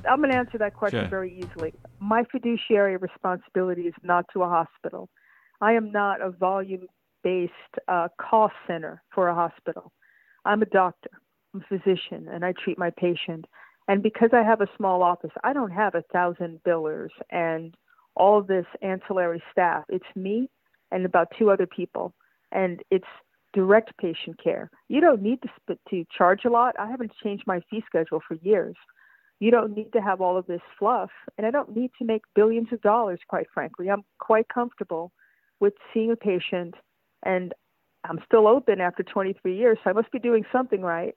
I'm 0.09 0.19
going 0.19 0.31
to 0.31 0.37
answer 0.37 0.57
that 0.57 0.73
question 0.73 1.01
sure. 1.01 1.09
very 1.09 1.37
easily. 1.37 1.73
My 1.99 2.23
fiduciary 2.31 2.97
responsibility 2.97 3.83
is 3.83 3.93
not 4.03 4.25
to 4.33 4.43
a 4.43 4.49
hospital. 4.49 5.09
I 5.61 5.73
am 5.73 5.91
not 5.91 6.21
a 6.21 6.31
volume 6.31 6.87
based 7.23 7.53
uh, 7.87 8.07
cost 8.19 8.55
center 8.67 9.01
for 9.13 9.27
a 9.27 9.35
hospital. 9.35 9.91
I'm 10.43 10.61
a 10.63 10.65
doctor, 10.65 11.11
I'm 11.53 11.61
a 11.61 11.77
physician, 11.77 12.27
and 12.31 12.43
I 12.43 12.53
treat 12.53 12.79
my 12.79 12.89
patient. 12.89 13.45
And 13.87 14.01
because 14.01 14.29
I 14.33 14.41
have 14.41 14.61
a 14.61 14.69
small 14.75 15.03
office, 15.03 15.31
I 15.43 15.53
don't 15.53 15.71
have 15.71 15.95
a 15.95 16.03
thousand 16.13 16.61
billers 16.65 17.09
and 17.29 17.75
all 18.15 18.41
this 18.41 18.65
ancillary 18.81 19.41
staff. 19.51 19.83
It's 19.89 20.05
me 20.15 20.49
and 20.91 21.05
about 21.05 21.27
two 21.37 21.51
other 21.51 21.67
people, 21.67 22.13
and 22.51 22.81
it's 22.89 23.05
direct 23.53 23.95
patient 23.97 24.41
care. 24.43 24.69
You 24.87 25.01
don't 25.01 25.21
need 25.21 25.39
to, 25.43 25.77
to 25.89 26.05
charge 26.17 26.45
a 26.45 26.49
lot. 26.49 26.75
I 26.79 26.89
haven't 26.89 27.11
changed 27.23 27.43
my 27.45 27.61
fee 27.69 27.83
schedule 27.85 28.21
for 28.27 28.35
years. 28.35 28.75
You 29.39 29.51
don't 29.51 29.75
need 29.75 29.91
to 29.93 30.01
have 30.01 30.21
all 30.21 30.37
of 30.37 30.47
this 30.47 30.61
fluff, 30.77 31.09
and 31.37 31.45
I 31.45 31.51
don't 31.51 31.75
need 31.75 31.91
to 31.99 32.05
make 32.05 32.21
billions 32.35 32.67
of 32.71 32.81
dollars, 32.81 33.19
quite 33.27 33.47
frankly. 33.53 33.89
I'm 33.89 34.03
quite 34.19 34.47
comfortable 34.49 35.11
with 35.61 35.73
seeing 35.93 36.11
a 36.11 36.17
patient, 36.17 36.75
and 37.23 37.53
I'm 38.03 38.19
still 38.25 38.47
open 38.47 38.81
after 38.81 39.03
23 39.03 39.55
years, 39.55 39.77
so 39.83 39.89
I 39.89 39.93
must 39.93 40.11
be 40.11 40.19
doing 40.19 40.43
something 40.51 40.81
right. 40.81 41.15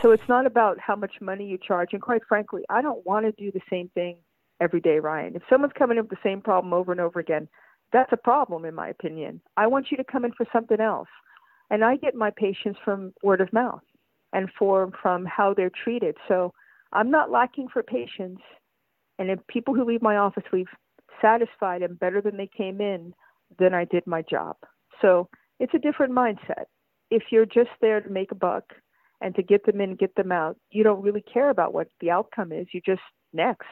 So 0.00 0.12
it's 0.12 0.22
not 0.28 0.46
about 0.46 0.78
how 0.80 0.96
much 0.96 1.20
money 1.20 1.46
you 1.46 1.58
charge, 1.58 1.90
and 1.92 2.00
quite 2.00 2.22
frankly, 2.26 2.62
I 2.70 2.80
don't 2.80 3.04
want 3.04 3.26
to 3.26 3.32
do 3.32 3.52
the 3.52 3.60
same 3.68 3.90
thing 3.94 4.16
every 4.60 4.80
day, 4.80 4.98
Ryan. 5.00 5.36
If 5.36 5.42
someone's 5.50 5.74
coming 5.76 5.98
in 5.98 6.04
with 6.04 6.10
the 6.10 6.16
same 6.22 6.40
problem 6.40 6.72
over 6.72 6.92
and 6.92 7.00
over 7.00 7.20
again, 7.20 7.48
that's 7.92 8.12
a 8.12 8.16
problem, 8.16 8.64
in 8.64 8.74
my 8.74 8.88
opinion. 8.88 9.40
I 9.56 9.66
want 9.66 9.90
you 9.90 9.96
to 9.98 10.04
come 10.04 10.24
in 10.24 10.32
for 10.32 10.46
something 10.52 10.80
else. 10.80 11.08
And 11.70 11.84
I 11.84 11.96
get 11.96 12.14
my 12.14 12.30
patients 12.30 12.78
from 12.84 13.12
word 13.22 13.40
of 13.40 13.52
mouth 13.52 13.82
and 14.32 14.48
from 14.58 15.24
how 15.26 15.54
they're 15.54 15.70
treated. 15.84 16.16
So 16.28 16.52
I'm 16.92 17.10
not 17.10 17.30
lacking 17.30 17.68
for 17.72 17.82
patients. 17.82 18.42
And 19.18 19.30
if 19.30 19.38
people 19.46 19.74
who 19.74 19.84
leave 19.84 20.02
my 20.02 20.16
office 20.16 20.44
leave 20.52 20.68
satisfied 21.20 21.82
and 21.82 21.98
better 21.98 22.20
than 22.20 22.36
they 22.36 22.48
came 22.56 22.80
in, 22.80 23.14
then 23.58 23.74
I 23.74 23.84
did 23.84 24.06
my 24.06 24.22
job. 24.22 24.56
So 25.00 25.28
it's 25.58 25.74
a 25.74 25.78
different 25.78 26.12
mindset. 26.12 26.64
If 27.10 27.24
you're 27.30 27.46
just 27.46 27.70
there 27.80 28.00
to 28.00 28.10
make 28.10 28.32
a 28.32 28.36
buck 28.36 28.64
and 29.20 29.34
to 29.36 29.42
get 29.42 29.64
them 29.64 29.80
in 29.80 29.96
get 29.96 30.14
them 30.14 30.32
out, 30.32 30.56
you 30.70 30.82
don't 30.82 31.02
really 31.02 31.22
care 31.22 31.50
about 31.50 31.74
what 31.74 31.88
the 32.00 32.10
outcome 32.10 32.52
is. 32.52 32.66
You 32.72 32.80
just 32.84 33.02
next. 33.32 33.66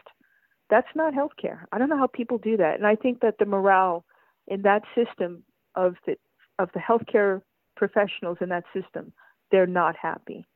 That's 0.68 0.88
not 0.94 1.14
healthcare. 1.14 1.62
I 1.72 1.78
don't 1.78 1.88
know 1.88 1.98
how 1.98 2.06
people 2.06 2.38
do 2.38 2.56
that. 2.58 2.76
And 2.76 2.86
I 2.86 2.94
think 2.94 3.20
that 3.20 3.34
the 3.38 3.46
morale 3.46 4.04
in 4.46 4.62
that 4.62 4.82
system 4.94 5.42
of 5.74 5.96
the 6.06 6.16
of 6.58 6.68
the 6.74 6.80
healthcare 6.80 7.40
professionals 7.76 8.38
in 8.40 8.50
that 8.50 8.64
system, 8.74 9.12
they're 9.50 9.66
not 9.66 9.96
happy. 10.00 10.46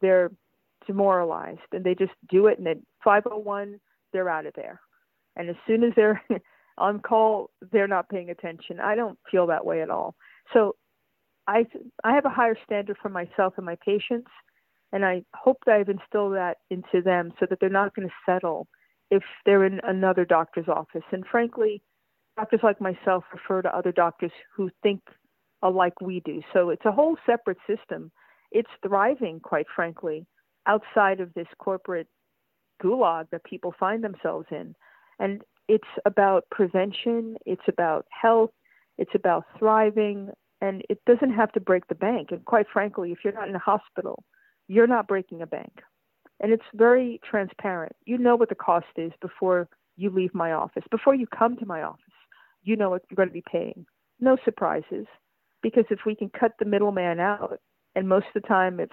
They're 0.00 0.30
demoralized 0.86 1.60
and 1.72 1.84
they 1.84 1.94
just 1.94 2.12
do 2.30 2.46
it 2.46 2.58
and 2.58 2.68
at 2.68 2.78
501 3.04 3.78
they're 4.12 4.28
out 4.28 4.46
of 4.46 4.54
there. 4.54 4.80
And 5.36 5.50
as 5.50 5.56
soon 5.66 5.84
as 5.84 5.92
they're 5.96 6.22
on 6.78 7.00
call, 7.00 7.50
they're 7.72 7.88
not 7.88 8.08
paying 8.08 8.30
attention. 8.30 8.80
I 8.80 8.94
don't 8.94 9.18
feel 9.30 9.46
that 9.48 9.66
way 9.66 9.82
at 9.82 9.90
all. 9.90 10.14
So 10.52 10.76
I 11.46 11.66
I 12.04 12.14
have 12.14 12.24
a 12.24 12.30
higher 12.30 12.56
standard 12.64 12.96
for 13.00 13.08
myself 13.08 13.54
and 13.56 13.66
my 13.66 13.76
patients 13.84 14.30
and 14.92 15.04
I 15.04 15.22
hope 15.34 15.58
that 15.66 15.74
I've 15.74 15.88
instilled 15.88 16.34
that 16.34 16.58
into 16.70 17.02
them 17.02 17.32
so 17.38 17.46
that 17.48 17.60
they're 17.60 17.68
not 17.68 17.94
going 17.94 18.08
to 18.08 18.14
settle 18.24 18.66
if 19.10 19.22
they're 19.44 19.64
in 19.64 19.80
another 19.84 20.24
doctor's 20.24 20.68
office. 20.68 21.02
And 21.12 21.24
frankly, 21.30 21.82
doctors 22.36 22.60
like 22.62 22.80
myself 22.80 23.24
refer 23.32 23.62
to 23.62 23.76
other 23.76 23.92
doctors 23.92 24.32
who 24.54 24.70
think 24.82 25.00
like 25.62 26.00
we 26.00 26.20
do. 26.20 26.40
So 26.52 26.70
it's 26.70 26.84
a 26.84 26.92
whole 26.92 27.16
separate 27.26 27.58
system. 27.66 28.10
It's 28.50 28.70
thriving, 28.86 29.40
quite 29.40 29.66
frankly, 29.74 30.26
outside 30.66 31.20
of 31.20 31.34
this 31.34 31.48
corporate 31.58 32.08
gulag 32.82 33.26
that 33.30 33.44
people 33.44 33.74
find 33.78 34.02
themselves 34.02 34.46
in. 34.50 34.74
And 35.18 35.42
it's 35.68 35.88
about 36.04 36.44
prevention, 36.50 37.36
it's 37.46 37.62
about 37.68 38.06
health, 38.10 38.50
it's 38.96 39.14
about 39.14 39.44
thriving, 39.58 40.30
and 40.60 40.82
it 40.88 41.00
doesn't 41.06 41.34
have 41.34 41.52
to 41.52 41.60
break 41.60 41.86
the 41.88 41.94
bank. 41.94 42.28
And 42.30 42.44
quite 42.44 42.66
frankly, 42.72 43.12
if 43.12 43.18
you're 43.22 43.32
not 43.32 43.48
in 43.48 43.54
a 43.54 43.60
hospital, 43.60 44.24
you're 44.66 44.86
not 44.86 45.06
breaking 45.06 45.42
a 45.42 45.46
bank. 45.46 45.82
And 46.40 46.52
it's 46.52 46.64
very 46.74 47.20
transparent. 47.28 47.94
You 48.04 48.18
know 48.18 48.36
what 48.36 48.48
the 48.48 48.54
cost 48.54 48.86
is 48.96 49.12
before 49.20 49.68
you 49.96 50.10
leave 50.10 50.34
my 50.34 50.52
office, 50.52 50.84
before 50.90 51.14
you 51.14 51.26
come 51.26 51.56
to 51.56 51.66
my 51.66 51.82
office 51.82 52.04
you 52.62 52.76
know 52.76 52.90
what 52.90 53.02
you're 53.08 53.16
going 53.16 53.28
to 53.28 53.32
be 53.32 53.44
paying. 53.50 53.86
No 54.20 54.36
surprises, 54.44 55.06
because 55.62 55.84
if 55.90 56.00
we 56.04 56.14
can 56.14 56.30
cut 56.30 56.52
the 56.58 56.64
middleman 56.64 57.20
out, 57.20 57.60
and 57.94 58.08
most 58.08 58.26
of 58.34 58.42
the 58.42 58.48
time, 58.48 58.78
if 58.78 58.90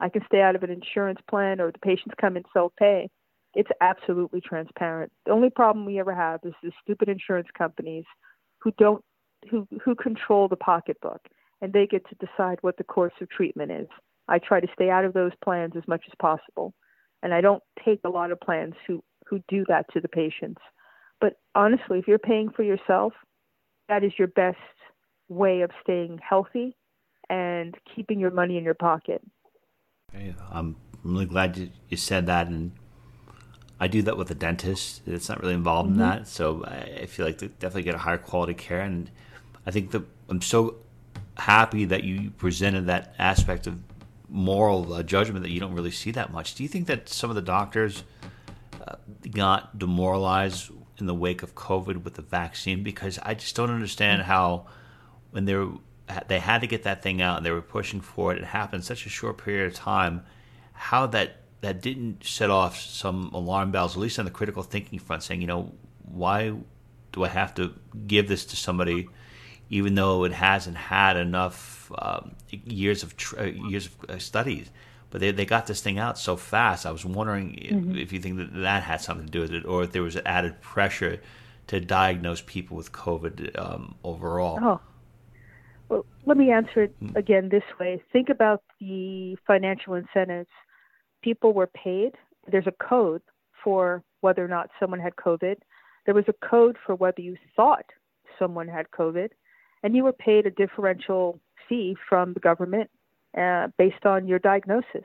I 0.00 0.08
can 0.08 0.22
stay 0.26 0.40
out 0.40 0.54
of 0.54 0.62
an 0.62 0.70
insurance 0.70 1.18
plan 1.28 1.60
or 1.60 1.72
the 1.72 1.78
patients 1.78 2.14
come 2.20 2.36
in 2.36 2.44
self 2.52 2.72
pay, 2.78 3.10
it's 3.56 3.70
absolutely 3.80 4.40
transparent. 4.42 5.10
The 5.24 5.32
only 5.32 5.48
problem 5.48 5.86
we 5.86 5.98
ever 5.98 6.14
have 6.14 6.40
is 6.44 6.52
the 6.62 6.70
stupid 6.82 7.08
insurance 7.08 7.48
companies 7.56 8.04
who 8.58 8.70
don't 8.78 9.02
who 9.50 9.66
who 9.82 9.94
control 9.94 10.46
the 10.46 10.56
pocketbook 10.56 11.22
and 11.62 11.72
they 11.72 11.86
get 11.86 12.02
to 12.08 12.26
decide 12.26 12.58
what 12.60 12.76
the 12.76 12.84
course 12.84 13.14
of 13.20 13.30
treatment 13.30 13.72
is. 13.72 13.88
I 14.28 14.38
try 14.38 14.60
to 14.60 14.68
stay 14.74 14.90
out 14.90 15.06
of 15.06 15.14
those 15.14 15.32
plans 15.42 15.72
as 15.74 15.88
much 15.88 16.04
as 16.06 16.12
possible. 16.20 16.74
And 17.22 17.32
I 17.32 17.40
don't 17.40 17.62
take 17.82 18.00
a 18.04 18.10
lot 18.10 18.30
of 18.30 18.38
plans 18.40 18.74
who 18.86 19.02
who 19.26 19.40
do 19.48 19.64
that 19.68 19.86
to 19.94 20.00
the 20.00 20.08
patients. 20.08 20.60
But 21.18 21.34
honestly, 21.54 21.98
if 21.98 22.06
you're 22.06 22.18
paying 22.18 22.50
for 22.50 22.62
yourself, 22.62 23.14
that 23.88 24.04
is 24.04 24.12
your 24.18 24.28
best 24.28 24.58
way 25.28 25.62
of 25.62 25.70
staying 25.82 26.20
healthy 26.28 26.76
and 27.30 27.74
keeping 27.94 28.20
your 28.20 28.30
money 28.30 28.58
in 28.58 28.64
your 28.64 28.74
pocket. 28.74 29.22
I'm 30.50 30.76
really 31.02 31.26
glad 31.26 31.56
you, 31.56 31.70
you 31.88 31.96
said 31.96 32.26
that. 32.26 32.48
And 32.48 32.72
I 33.78 33.88
do 33.88 34.02
that 34.02 34.16
with 34.16 34.30
a 34.30 34.34
dentist. 34.34 35.02
It's 35.06 35.28
not 35.28 35.40
really 35.42 35.54
involved 35.54 35.90
mm-hmm. 35.90 36.00
in 36.00 36.08
that. 36.08 36.28
So 36.28 36.64
I 36.64 37.06
feel 37.06 37.26
like 37.26 37.38
they 37.38 37.48
definitely 37.48 37.82
get 37.82 37.94
a 37.94 37.98
higher 37.98 38.18
quality 38.18 38.54
care. 38.54 38.80
And 38.80 39.10
I 39.66 39.70
think 39.70 39.90
that 39.90 40.02
I'm 40.28 40.40
so 40.42 40.76
happy 41.36 41.84
that 41.84 42.02
you 42.04 42.30
presented 42.30 42.86
that 42.86 43.14
aspect 43.18 43.66
of 43.66 43.78
moral 44.28 44.92
uh, 44.94 45.02
judgment 45.02 45.42
that 45.42 45.50
you 45.50 45.60
don't 45.60 45.74
really 45.74 45.90
see 45.90 46.10
that 46.12 46.32
much. 46.32 46.54
Do 46.54 46.62
you 46.62 46.68
think 46.68 46.86
that 46.86 47.08
some 47.08 47.30
of 47.30 47.36
the 47.36 47.42
doctors 47.42 48.04
uh, 48.86 48.96
got 49.30 49.78
demoralized 49.78 50.70
in 50.98 51.06
the 51.06 51.14
wake 51.14 51.42
of 51.42 51.54
COVID 51.54 52.02
with 52.02 52.14
the 52.14 52.22
vaccine 52.22 52.82
because 52.82 53.18
I 53.22 53.34
just 53.34 53.54
don't 53.54 53.70
understand 53.70 54.22
how 54.22 54.66
when 55.30 55.44
they 55.44 55.54
were 55.54 55.72
they 56.28 56.38
had 56.38 56.60
to 56.60 56.66
get 56.68 56.84
that 56.84 57.02
thing 57.02 57.20
out 57.20 57.36
and 57.36 57.44
they 57.44 57.50
were 57.50 57.60
pushing 57.60 58.00
for 58.00 58.32
it. 58.32 58.38
It 58.38 58.44
happened 58.44 58.84
such 58.84 59.06
a 59.06 59.08
short 59.08 59.38
period 59.38 59.66
of 59.66 59.74
time. 59.74 60.24
How 60.72 61.06
that 61.08 61.40
that 61.66 61.82
didn't 61.82 62.24
set 62.24 62.48
off 62.50 62.80
some 62.80 63.30
alarm 63.34 63.72
bells, 63.72 63.96
at 63.96 64.00
least 64.00 64.18
on 64.18 64.24
the 64.24 64.30
critical 64.30 64.62
thinking 64.62 64.98
front, 64.98 65.22
saying, 65.22 65.40
you 65.40 65.46
know, 65.46 65.72
why 66.04 66.54
do 67.12 67.24
I 67.24 67.28
have 67.28 67.54
to 67.56 67.74
give 68.06 68.28
this 68.28 68.46
to 68.46 68.56
somebody, 68.56 69.08
even 69.68 69.94
though 69.94 70.24
it 70.24 70.32
hasn't 70.32 70.76
had 70.76 71.16
enough 71.16 71.90
um, 71.98 72.36
years 72.50 73.02
of 73.02 73.16
tr- 73.16 73.40
uh, 73.40 73.44
years 73.44 73.86
of 73.86 74.10
uh, 74.10 74.18
studies? 74.18 74.70
but 75.10 75.20
they, 75.20 75.30
they 75.30 75.46
got 75.46 75.66
this 75.66 75.80
thing 75.80 75.98
out 75.98 76.18
so 76.18 76.36
fast. 76.36 76.84
I 76.84 76.90
was 76.90 77.04
wondering 77.04 77.52
mm-hmm. 77.52 77.96
if, 77.96 78.12
you 78.12 78.18
think 78.20 78.38
that 78.38 78.52
that 78.54 78.82
had 78.82 79.00
something 79.00 79.26
to 79.26 79.32
do 79.32 79.40
with 79.40 79.52
it, 79.52 79.64
or 79.64 79.84
if 79.84 79.92
there 79.92 80.02
was 80.02 80.16
added 80.26 80.60
pressure 80.60 81.20
to 81.68 81.80
diagnose 81.80 82.42
people 82.42 82.76
with 82.76 82.92
COVID 82.92 83.58
um, 83.58 83.94
overall. 84.04 84.58
Oh. 84.60 84.80
Well, 85.88 86.04
let 86.24 86.36
me 86.36 86.50
answer 86.50 86.82
it 86.82 87.00
mm. 87.00 87.14
again 87.14 87.48
this 87.48 87.62
way. 87.78 88.02
Think 88.12 88.28
about 88.28 88.62
the 88.80 89.36
financial 89.46 89.94
incentives. 89.94 90.48
People 91.26 91.52
were 91.52 91.66
paid. 91.66 92.12
There's 92.46 92.68
a 92.68 92.88
code 92.88 93.20
for 93.64 94.04
whether 94.20 94.44
or 94.44 94.46
not 94.46 94.70
someone 94.78 95.00
had 95.00 95.16
COVID. 95.16 95.56
There 96.04 96.14
was 96.14 96.28
a 96.28 96.46
code 96.48 96.76
for 96.86 96.94
whether 96.94 97.20
you 97.20 97.36
thought 97.56 97.86
someone 98.38 98.68
had 98.68 98.92
COVID, 98.92 99.30
and 99.82 99.96
you 99.96 100.04
were 100.04 100.12
paid 100.12 100.46
a 100.46 100.52
differential 100.52 101.40
fee 101.68 101.96
from 102.08 102.32
the 102.32 102.38
government 102.38 102.88
uh, 103.36 103.66
based 103.76 104.06
on 104.06 104.28
your 104.28 104.38
diagnosis. 104.38 105.02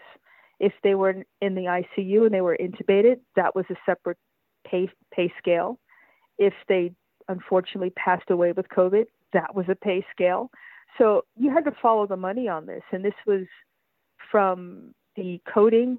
If 0.60 0.74
they 0.84 0.94
were 0.94 1.24
in 1.42 1.56
the 1.56 1.82
ICU 1.98 2.26
and 2.26 2.32
they 2.36 2.42
were 2.42 2.56
intubated, 2.62 3.22
that 3.36 3.56
was 3.56 3.66
a 3.72 3.76
separate 3.84 4.20
pay 4.64 4.92
pay 5.12 5.34
scale. 5.40 5.80
If 6.38 6.54
they 6.70 6.92
unfortunately 7.30 7.94
passed 7.96 8.30
away 8.30 8.52
with 8.52 8.70
COVID, 8.70 9.06
that 9.34 9.56
was 9.56 9.66
a 9.70 9.76
pay 9.76 10.06
scale. 10.12 10.52
So 11.00 11.26
you 11.36 11.52
had 11.52 11.66
to 11.66 11.76
follow 11.82 12.06
the 12.06 12.16
money 12.16 12.48
on 12.48 12.68
this, 12.68 12.84
and 12.92 13.04
this 13.04 13.20
was 13.26 13.48
from 14.32 14.94
the 15.16 15.42
coding, 15.52 15.98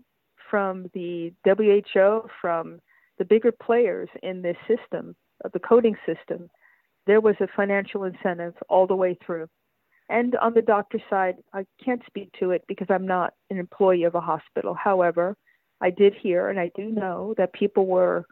from 0.52 0.90
the 0.92 1.32
WHO, 1.46 2.28
from 2.42 2.78
the 3.16 3.24
bigger 3.24 3.52
players 3.52 4.10
in 4.22 4.42
this 4.42 4.56
system, 4.68 5.16
the 5.54 5.58
coding 5.58 5.96
system. 6.04 6.50
There 7.06 7.22
was 7.22 7.36
a 7.40 7.48
financial 7.56 8.04
incentive 8.04 8.52
all 8.68 8.86
the 8.86 8.94
way 8.94 9.16
through. 9.24 9.48
And 10.10 10.36
on 10.36 10.52
the 10.52 10.60
doctor 10.60 10.98
side, 11.08 11.36
I 11.54 11.64
can't 11.82 12.02
speak 12.06 12.30
to 12.38 12.50
it 12.50 12.64
because 12.68 12.88
I'm 12.90 13.06
not 13.06 13.32
an 13.48 13.56
employee 13.56 14.02
of 14.02 14.14
a 14.14 14.20
hospital. 14.20 14.74
However, 14.74 15.38
I 15.80 15.88
did 15.88 16.12
hear 16.14 16.50
and 16.50 16.60
I 16.60 16.70
do 16.76 16.90
know 16.90 17.34
that 17.38 17.54
people 17.54 17.86
were 17.86 18.26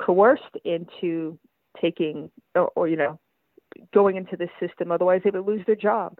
coerced 0.00 0.56
into 0.64 1.38
taking 1.82 2.30
or, 2.54 2.70
or 2.74 2.88
you 2.88 2.96
know 2.96 3.18
going 3.92 4.16
into 4.16 4.36
this 4.36 4.48
system 4.58 4.90
otherwise 4.90 5.20
they 5.24 5.30
would 5.30 5.46
lose 5.46 5.64
their 5.66 5.76
job 5.76 6.18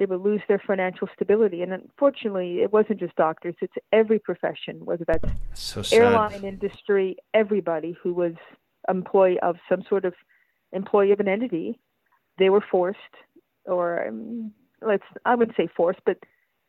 they 0.00 0.06
would 0.06 0.20
lose 0.20 0.40
their 0.48 0.60
financial 0.66 1.08
stability 1.14 1.62
and 1.62 1.72
unfortunately 1.72 2.62
it 2.62 2.72
wasn't 2.72 2.98
just 2.98 3.14
doctors 3.14 3.54
it's 3.60 3.74
every 3.92 4.18
profession 4.18 4.84
whether 4.84 5.04
that's 5.06 5.28
so 5.54 5.82
airline 5.96 6.42
industry 6.42 7.16
everybody 7.34 7.94
who 8.02 8.12
was 8.12 8.32
employee 8.88 9.38
of 9.40 9.54
some 9.68 9.84
sort 9.88 10.04
of 10.04 10.14
employee 10.72 11.12
of 11.12 11.20
an 11.20 11.28
entity 11.28 11.78
they 12.38 12.50
were 12.50 12.64
forced 12.68 12.98
or 13.66 14.08
um, 14.08 14.52
let's 14.82 15.04
I 15.24 15.34
wouldn't 15.34 15.56
say 15.56 15.68
forced, 15.76 16.00
but 16.04 16.18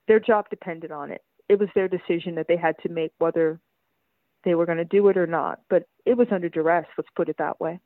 their 0.08 0.20
job 0.20 0.50
depended 0.50 0.92
on 0.92 1.12
it. 1.12 1.24
It 1.50 1.60
was 1.60 1.70
their 1.76 1.88
decision 1.88 2.36
that 2.36 2.48
they 2.48 2.58
had 2.58 2.76
to 2.84 2.90
make 2.90 3.12
whether 3.18 3.60
they 4.44 4.56
were 4.56 4.66
going 4.66 4.78
to 4.78 4.86
do 4.86 5.08
it 5.10 5.18
or 5.18 5.28
not. 5.28 5.62
But 5.70 5.88
it 6.06 6.18
was 6.18 6.28
under 6.32 6.50
duress. 6.50 6.86
Let's 6.98 7.10
put 7.16 7.30
it 7.30 7.38
that 7.38 7.60
way. 7.60 7.80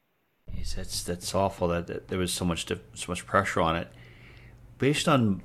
Yes, 0.54 0.74
that's 0.74 1.04
that's 1.04 1.34
awful 1.34 1.68
that, 1.70 1.88
that 1.88 2.08
there 2.10 2.20
was 2.20 2.34
so 2.34 2.46
much 2.46 2.68
so 2.68 3.06
much 3.08 3.26
pressure 3.26 3.62
on 3.62 3.76
it. 3.76 3.88
Based 4.78 5.08
on 5.08 5.42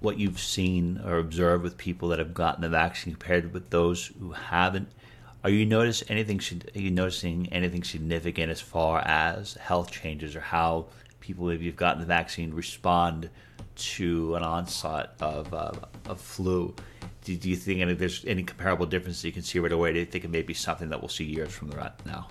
what 0.00 0.18
you've 0.18 0.38
seen 0.38 1.00
or 1.04 1.18
observed 1.18 1.64
with 1.64 1.76
people 1.76 2.08
that 2.08 2.18
have 2.18 2.34
gotten 2.34 2.62
the 2.62 2.68
vaccine 2.68 3.14
compared 3.14 3.52
with 3.52 3.70
those 3.70 4.06
who 4.18 4.30
haven't, 4.32 4.88
Are 5.42 5.50
you 5.50 5.66
notice 5.66 6.02
anything? 6.08 6.40
Are 6.74 6.80
you 6.80 6.90
noticing 6.90 7.52
anything 7.52 7.82
significant 7.82 8.50
as 8.50 8.60
far 8.60 9.00
as 9.00 9.54
health 9.54 9.90
changes 9.90 10.36
or 10.36 10.40
how 10.40 10.86
people, 11.20 11.46
maybe 11.46 11.64
you've 11.64 11.76
gotten 11.76 12.00
the 12.00 12.06
vaccine, 12.06 12.54
respond 12.54 13.28
to 13.76 14.34
an 14.34 14.42
onslaught 14.42 15.14
of 15.20 15.52
uh, 15.52 15.72
of 16.06 16.20
flu? 16.20 16.74
Do, 17.24 17.36
do, 17.36 17.50
you 17.50 17.56
think 17.56 17.80
any, 17.80 17.94
there's 17.94 18.24
any 18.24 18.42
comparable 18.42 18.86
differences 18.86 19.24
you 19.24 19.32
can 19.32 19.42
see 19.42 19.58
right 19.58 19.72
away? 19.72 19.92
Do 19.92 19.98
you 19.98 20.06
think 20.06 20.24
it 20.24 20.30
may 20.30 20.42
be 20.42 20.54
something 20.54 20.88
that 20.90 21.00
we'll 21.00 21.08
see 21.08 21.24
years 21.24 21.52
from 21.52 21.70
now? 22.06 22.28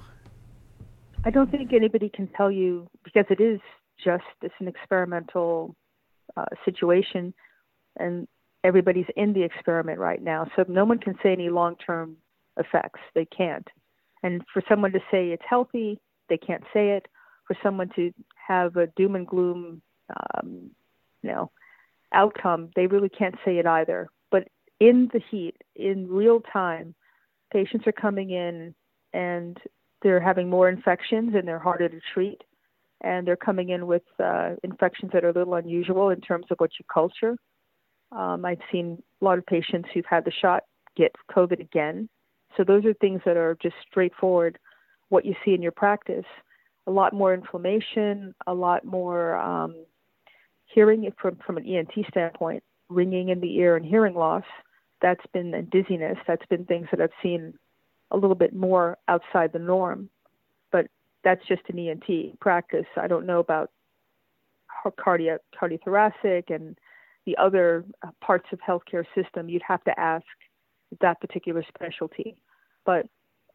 I 1.23 1.29
don't 1.29 1.51
think 1.51 1.73
anybody 1.73 2.09
can 2.09 2.27
tell 2.27 2.49
you 2.49 2.87
because 3.03 3.25
it 3.29 3.41
is 3.41 3.59
just 4.03 4.23
it's 4.41 4.55
an 4.59 4.67
experimental 4.67 5.75
uh, 6.37 6.45
situation, 6.65 7.33
and 7.97 8.27
everybody's 8.63 9.05
in 9.15 9.33
the 9.33 9.43
experiment 9.43 9.99
right 9.99 10.21
now. 10.21 10.49
So 10.55 10.65
no 10.67 10.85
one 10.85 10.99
can 10.99 11.15
say 11.23 11.31
any 11.31 11.49
long-term 11.49 12.17
effects. 12.57 12.99
They 13.15 13.25
can't. 13.25 13.67
And 14.23 14.41
for 14.51 14.61
someone 14.67 14.91
to 14.93 14.99
say 15.11 15.29
it's 15.29 15.43
healthy, 15.47 15.99
they 16.29 16.37
can't 16.37 16.63
say 16.73 16.91
it. 16.91 17.07
For 17.47 17.55
someone 17.63 17.89
to 17.95 18.11
have 18.47 18.75
a 18.75 18.87
doom 18.87 19.15
and 19.15 19.25
gloom, 19.25 19.81
um, 20.35 20.71
you 21.21 21.29
know, 21.31 21.51
outcome, 22.13 22.71
they 22.75 22.87
really 22.87 23.09
can't 23.09 23.35
say 23.45 23.57
it 23.57 23.65
either. 23.65 24.09
But 24.31 24.49
in 24.79 25.09
the 25.13 25.21
heat, 25.31 25.55
in 25.75 26.07
real 26.09 26.41
time, 26.41 26.93
patients 27.51 27.87
are 27.87 27.93
coming 27.93 28.31
in 28.31 28.75
and 29.13 29.57
they're 30.01 30.19
having 30.19 30.49
more 30.49 30.69
infections 30.69 31.33
and 31.35 31.47
they're 31.47 31.59
harder 31.59 31.89
to 31.89 31.99
treat. 32.13 32.43
And 33.01 33.27
they're 33.27 33.35
coming 33.35 33.69
in 33.69 33.85
with 33.87 34.03
uh, 34.23 34.51
infections 34.63 35.11
that 35.13 35.23
are 35.23 35.29
a 35.29 35.33
little 35.33 35.53
unusual 35.55 36.09
in 36.09 36.19
terms 36.21 36.47
of 36.49 36.57
what 36.57 36.71
you 36.79 36.85
culture. 36.91 37.37
Um, 38.11 38.45
I've 38.45 38.61
seen 38.71 39.01
a 39.21 39.25
lot 39.25 39.37
of 39.37 39.45
patients 39.45 39.89
who've 39.93 40.05
had 40.05 40.25
the 40.25 40.31
shot 40.31 40.63
get 40.95 41.13
COVID 41.31 41.59
again. 41.59 42.09
So 42.55 42.63
those 42.63 42.85
are 42.85 42.93
things 42.93 43.21
that 43.25 43.37
are 43.37 43.57
just 43.61 43.75
straightforward, 43.89 44.57
what 45.09 45.25
you 45.25 45.35
see 45.45 45.53
in 45.53 45.61
your 45.61 45.71
practice. 45.71 46.25
A 46.87 46.91
lot 46.91 47.13
more 47.13 47.33
inflammation, 47.33 48.33
a 48.47 48.53
lot 48.53 48.85
more 48.85 49.35
um, 49.37 49.75
hearing 50.65 51.11
from 51.21 51.37
from 51.45 51.57
an 51.57 51.67
ENT 51.67 51.91
standpoint, 52.09 52.63
ringing 52.89 53.29
in 53.29 53.41
the 53.41 53.57
ear 53.57 53.75
and 53.75 53.85
hearing 53.85 54.15
loss. 54.15 54.45
That's 55.01 55.25
been 55.33 55.53
and 55.53 55.69
dizziness. 55.69 56.17
That's 56.27 56.45
been 56.47 56.65
things 56.65 56.87
that 56.91 57.01
I've 57.01 57.09
seen 57.21 57.53
a 58.11 58.17
little 58.17 58.35
bit 58.35 58.55
more 58.55 58.97
outside 59.07 59.51
the 59.51 59.59
norm. 59.59 60.09
That's 61.27 61.45
just 61.45 61.63
an 61.67 61.77
ENT 61.77 62.39
practice. 62.39 62.85
I 62.95 63.07
don't 63.07 63.25
know 63.25 63.39
about 63.39 63.69
cardiac, 64.97 65.41
cardiothoracic, 65.61 66.49
and 66.49 66.77
the 67.25 67.35
other 67.35 67.83
uh, 68.01 68.11
parts 68.21 68.45
of 68.53 68.59
healthcare 68.65 69.03
system. 69.13 69.49
You'd 69.49 69.61
have 69.67 69.83
to 69.83 69.99
ask 69.99 70.23
that 71.01 71.19
particular 71.19 71.65
specialty. 71.67 72.37
But 72.85 73.07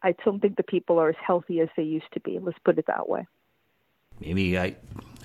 I 0.03 0.13
don't 0.23 0.39
think 0.39 0.55
the 0.55 0.61
people 0.61 0.99
are 0.99 1.09
as 1.09 1.15
healthy 1.25 1.61
as 1.61 1.69
they 1.75 1.81
used 1.81 2.05
to 2.13 2.19
be. 2.19 2.37
Let's 2.39 2.59
put 2.63 2.77
it 2.77 2.85
that 2.85 3.09
way. 3.09 3.25
Maybe 4.19 4.55
I, 4.55 4.75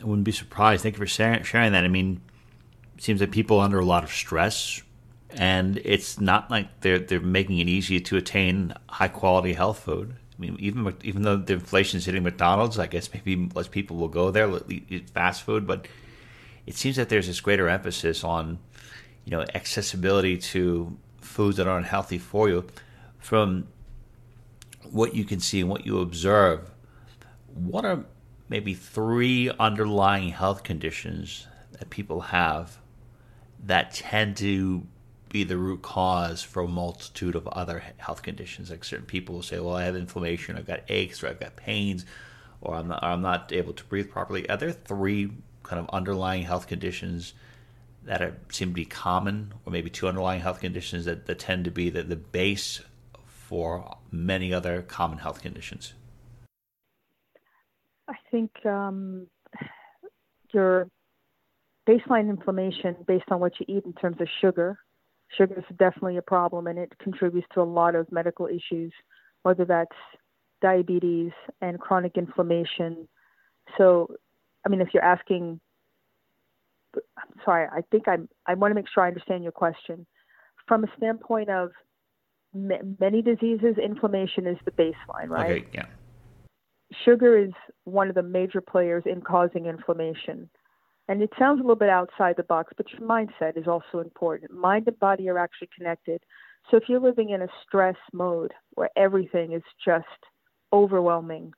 I 0.00 0.04
wouldn't 0.04 0.24
be 0.24 0.32
surprised. 0.32 0.84
Thank 0.84 0.94
you 0.94 1.00
for 1.00 1.06
sharing, 1.06 1.42
sharing 1.42 1.72
that. 1.72 1.84
I 1.84 1.88
mean, 1.88 2.22
it 2.96 3.02
seems 3.02 3.20
that 3.20 3.30
people 3.30 3.58
are 3.58 3.64
under 3.66 3.78
a 3.78 3.84
lot 3.84 4.04
of 4.04 4.10
stress 4.10 4.80
and 5.36 5.76
it's 5.84 6.18
not 6.18 6.50
like 6.50 6.80
they're 6.80 6.98
they're 6.98 7.20
making 7.20 7.58
it 7.58 7.68
easy 7.68 8.00
to 8.00 8.16
attain 8.16 8.72
high 8.88 9.08
quality 9.08 9.52
health 9.52 9.80
food. 9.80 10.16
I 10.38 10.40
mean, 10.40 10.56
even 10.60 10.94
even 11.02 11.22
though 11.22 11.36
the 11.36 11.54
inflation 11.54 11.98
is 11.98 12.06
hitting 12.06 12.22
McDonald's, 12.22 12.78
I 12.78 12.86
guess 12.86 13.12
maybe 13.12 13.50
less 13.54 13.66
people 13.66 13.96
will 13.96 14.08
go 14.08 14.30
there 14.30 14.48
eat 14.68 15.10
fast 15.10 15.42
food. 15.42 15.66
But 15.66 15.88
it 16.66 16.76
seems 16.76 16.96
that 16.96 17.08
there's 17.08 17.26
this 17.26 17.40
greater 17.40 17.68
emphasis 17.68 18.22
on, 18.22 18.58
you 19.24 19.32
know, 19.32 19.44
accessibility 19.54 20.38
to 20.38 20.96
foods 21.20 21.56
that 21.56 21.66
aren't 21.66 21.86
healthy 21.86 22.18
for 22.18 22.48
you. 22.48 22.66
From 23.18 23.66
what 24.90 25.14
you 25.14 25.24
can 25.24 25.40
see 25.40 25.60
and 25.60 25.68
what 25.68 25.84
you 25.84 26.00
observe, 26.00 26.70
what 27.52 27.84
are 27.84 28.04
maybe 28.48 28.74
three 28.74 29.50
underlying 29.58 30.28
health 30.30 30.62
conditions 30.62 31.46
that 31.72 31.90
people 31.90 32.20
have 32.20 32.78
that 33.64 33.92
tend 33.92 34.36
to 34.36 34.86
be 35.28 35.44
the 35.44 35.56
root 35.56 35.82
cause 35.82 36.42
for 36.42 36.62
a 36.62 36.68
multitude 36.68 37.34
of 37.34 37.46
other 37.48 37.82
health 37.98 38.22
conditions. 38.22 38.70
Like 38.70 38.84
certain 38.84 39.06
people 39.06 39.36
will 39.36 39.42
say, 39.42 39.58
"Well, 39.60 39.76
I 39.76 39.84
have 39.84 39.96
inflammation, 39.96 40.56
I've 40.56 40.66
got 40.66 40.80
aches, 40.88 41.22
or 41.22 41.28
I've 41.28 41.40
got 41.40 41.56
pains, 41.56 42.06
or 42.60 42.74
I'm 42.74 42.88
not, 42.88 43.02
I'm 43.02 43.22
not 43.22 43.52
able 43.52 43.72
to 43.74 43.84
breathe 43.84 44.10
properly." 44.10 44.48
Are 44.48 44.56
there 44.56 44.72
three 44.72 45.32
kind 45.62 45.80
of 45.80 45.88
underlying 45.90 46.44
health 46.44 46.66
conditions 46.66 47.34
that 48.04 48.22
are, 48.22 48.36
seem 48.50 48.68
to 48.68 48.74
be 48.74 48.84
common, 48.84 49.52
or 49.66 49.72
maybe 49.72 49.90
two 49.90 50.08
underlying 50.08 50.40
health 50.40 50.60
conditions 50.60 51.04
that, 51.04 51.26
that 51.26 51.38
tend 51.38 51.64
to 51.66 51.70
be 51.70 51.90
the, 51.90 52.02
the 52.02 52.16
base 52.16 52.80
for 53.26 53.96
many 54.10 54.52
other 54.52 54.82
common 54.82 55.18
health 55.18 55.42
conditions? 55.42 55.94
I 58.08 58.14
think 58.30 58.64
um, 58.64 59.26
your 60.52 60.88
baseline 61.86 62.28
inflammation 62.30 62.96
based 63.06 63.24
on 63.30 63.40
what 63.40 63.52
you 63.60 63.66
eat 63.68 63.84
in 63.84 63.92
terms 63.94 64.20
of 64.20 64.28
sugar 64.40 64.78
sugar 65.36 65.58
is 65.58 65.76
definitely 65.78 66.16
a 66.16 66.22
problem 66.22 66.66
and 66.66 66.78
it 66.78 66.92
contributes 66.98 67.46
to 67.54 67.60
a 67.60 67.62
lot 67.62 67.94
of 67.94 68.10
medical 68.10 68.46
issues, 68.46 68.92
whether 69.42 69.64
that's 69.64 69.96
diabetes 70.60 71.32
and 71.60 71.78
chronic 71.78 72.16
inflammation. 72.16 73.08
So, 73.76 74.08
I 74.64 74.68
mean, 74.68 74.80
if 74.80 74.88
you're 74.92 75.04
asking, 75.04 75.60
I'm 76.96 77.34
sorry, 77.44 77.68
I 77.70 77.82
think 77.90 78.08
I'm, 78.08 78.28
I 78.46 78.54
want 78.54 78.70
to 78.70 78.74
make 78.74 78.88
sure 78.92 79.04
I 79.04 79.08
understand 79.08 79.42
your 79.42 79.52
question. 79.52 80.06
From 80.66 80.84
a 80.84 80.88
standpoint 80.96 81.50
of 81.50 81.70
many 82.52 83.22
diseases, 83.22 83.76
inflammation 83.82 84.46
is 84.46 84.56
the 84.64 84.70
baseline, 84.70 85.28
right? 85.28 85.50
Okay, 85.50 85.66
yeah. 85.72 85.86
Sugar 87.04 87.36
is 87.38 87.52
one 87.84 88.08
of 88.08 88.14
the 88.14 88.22
major 88.22 88.62
players 88.62 89.04
in 89.06 89.20
causing 89.20 89.66
inflammation. 89.66 90.48
And 91.08 91.22
it 91.22 91.30
sounds 91.38 91.58
a 91.58 91.62
little 91.62 91.74
bit 91.74 91.88
outside 91.88 92.36
the 92.36 92.42
box, 92.42 92.72
but 92.76 92.86
your 92.92 93.00
mindset 93.00 93.56
is 93.56 93.66
also 93.66 94.00
important. 94.00 94.52
Mind 94.52 94.86
and 94.86 94.98
body 94.98 95.28
are 95.28 95.38
actually 95.38 95.70
connected. 95.76 96.22
So 96.70 96.76
if 96.76 96.84
you're 96.86 97.00
living 97.00 97.30
in 97.30 97.42
a 97.42 97.48
stress 97.66 97.96
mode 98.12 98.52
where 98.74 98.90
everything 98.96 99.52
is 99.52 99.62
just 99.82 100.06
overwhelming, 100.72 101.52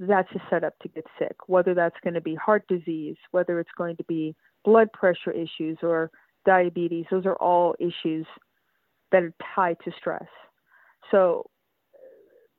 that's 0.00 0.30
a 0.32 0.42
setup 0.50 0.76
to 0.80 0.88
get 0.88 1.06
sick. 1.18 1.36
Whether 1.46 1.72
that's 1.72 1.96
going 2.02 2.14
to 2.14 2.20
be 2.20 2.34
heart 2.34 2.66
disease, 2.68 3.16
whether 3.30 3.60
it's 3.60 3.70
going 3.78 3.96
to 3.96 4.04
be 4.04 4.34
blood 4.64 4.92
pressure 4.92 5.30
issues 5.30 5.78
or 5.82 6.10
diabetes, 6.44 7.06
those 7.10 7.26
are 7.26 7.36
all 7.36 7.76
issues 7.78 8.26
that 9.12 9.22
are 9.22 9.32
tied 9.54 9.76
to 9.84 9.92
stress. 9.96 10.26
So 11.12 11.48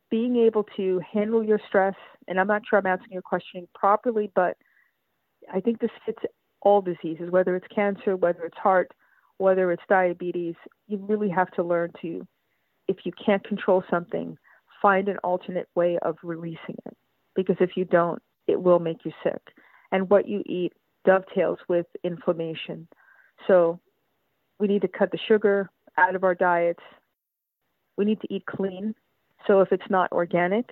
being 0.10 0.38
able 0.38 0.64
to 0.78 1.02
handle 1.12 1.44
your 1.44 1.60
stress, 1.68 1.96
and 2.30 2.40
I'm 2.40 2.48
not 2.48 2.62
sure 2.68 2.80
I'm 2.80 2.86
answering 2.86 3.12
your 3.12 3.22
question 3.22 3.68
properly, 3.76 4.32
but 4.34 4.56
I 5.54 5.60
think 5.60 5.80
this 5.80 5.92
fits 6.06 6.20
all 6.62 6.82
diseases, 6.82 7.32
whether 7.32 7.56
it's 7.56 7.68
cancer, 7.74 8.16
whether 8.16 8.44
it's 8.44 8.58
heart, 8.58 8.92
whether 9.38 9.72
it's 9.72 9.84
diabetes. 9.88 10.56
You 10.88 10.98
really 10.98 11.30
have 11.30 11.52
to 11.52 11.64
learn 11.64 11.92
to, 12.02 12.28
if 12.88 12.98
you 13.06 13.12
can't 13.24 13.44
control 13.44 13.84
something, 13.90 14.38
find 14.82 15.08
an 15.08 15.18
alternate 15.24 15.68
way 15.76 15.98
of 16.02 16.18
releasing 16.24 16.76
it. 16.86 16.98
Because 17.36 17.58
if 17.60 17.72
you 17.76 17.86
don't, 17.86 18.22
it 18.48 18.62
will 18.62 18.80
make 18.80 19.06
you 19.06 19.12
sick. 19.24 19.42
And 19.92 20.10
what 20.10 20.28
you 20.28 20.44
eat 20.46 20.74
dovetails 21.06 21.60
with 21.68 21.86
inflammation. 22.04 22.88
So 23.48 23.80
we 24.60 24.68
need 24.68 24.82
to 24.82 24.88
cut 24.88 25.12
the 25.12 25.20
sugar 25.28 25.70
out 25.98 26.16
of 26.16 26.24
our 26.24 26.36
diets. 26.36 26.84
We 27.98 28.06
need 28.06 28.22
to 28.22 28.34
eat 28.34 28.46
clean. 28.46 28.96
So 29.46 29.62
if 29.62 29.72
it's 29.72 29.90
not 29.90 30.12
organic, 30.12 30.70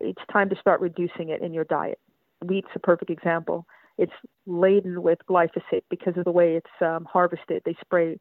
it's 0.00 0.22
time 0.32 0.48
to 0.50 0.56
start 0.56 0.80
reducing 0.80 1.28
it 1.28 1.42
in 1.42 1.52
your 1.52 1.64
diet. 1.64 1.98
Wheat's 2.44 2.68
a 2.74 2.78
perfect 2.78 3.10
example 3.10 3.66
it's 3.98 4.12
laden 4.46 5.02
with 5.02 5.18
glyphosate 5.28 5.82
because 5.90 6.16
of 6.16 6.24
the 6.24 6.30
way 6.30 6.54
it's 6.54 6.66
um, 6.80 7.04
harvested. 7.04 7.62
They 7.64 7.76
spray 7.80 8.18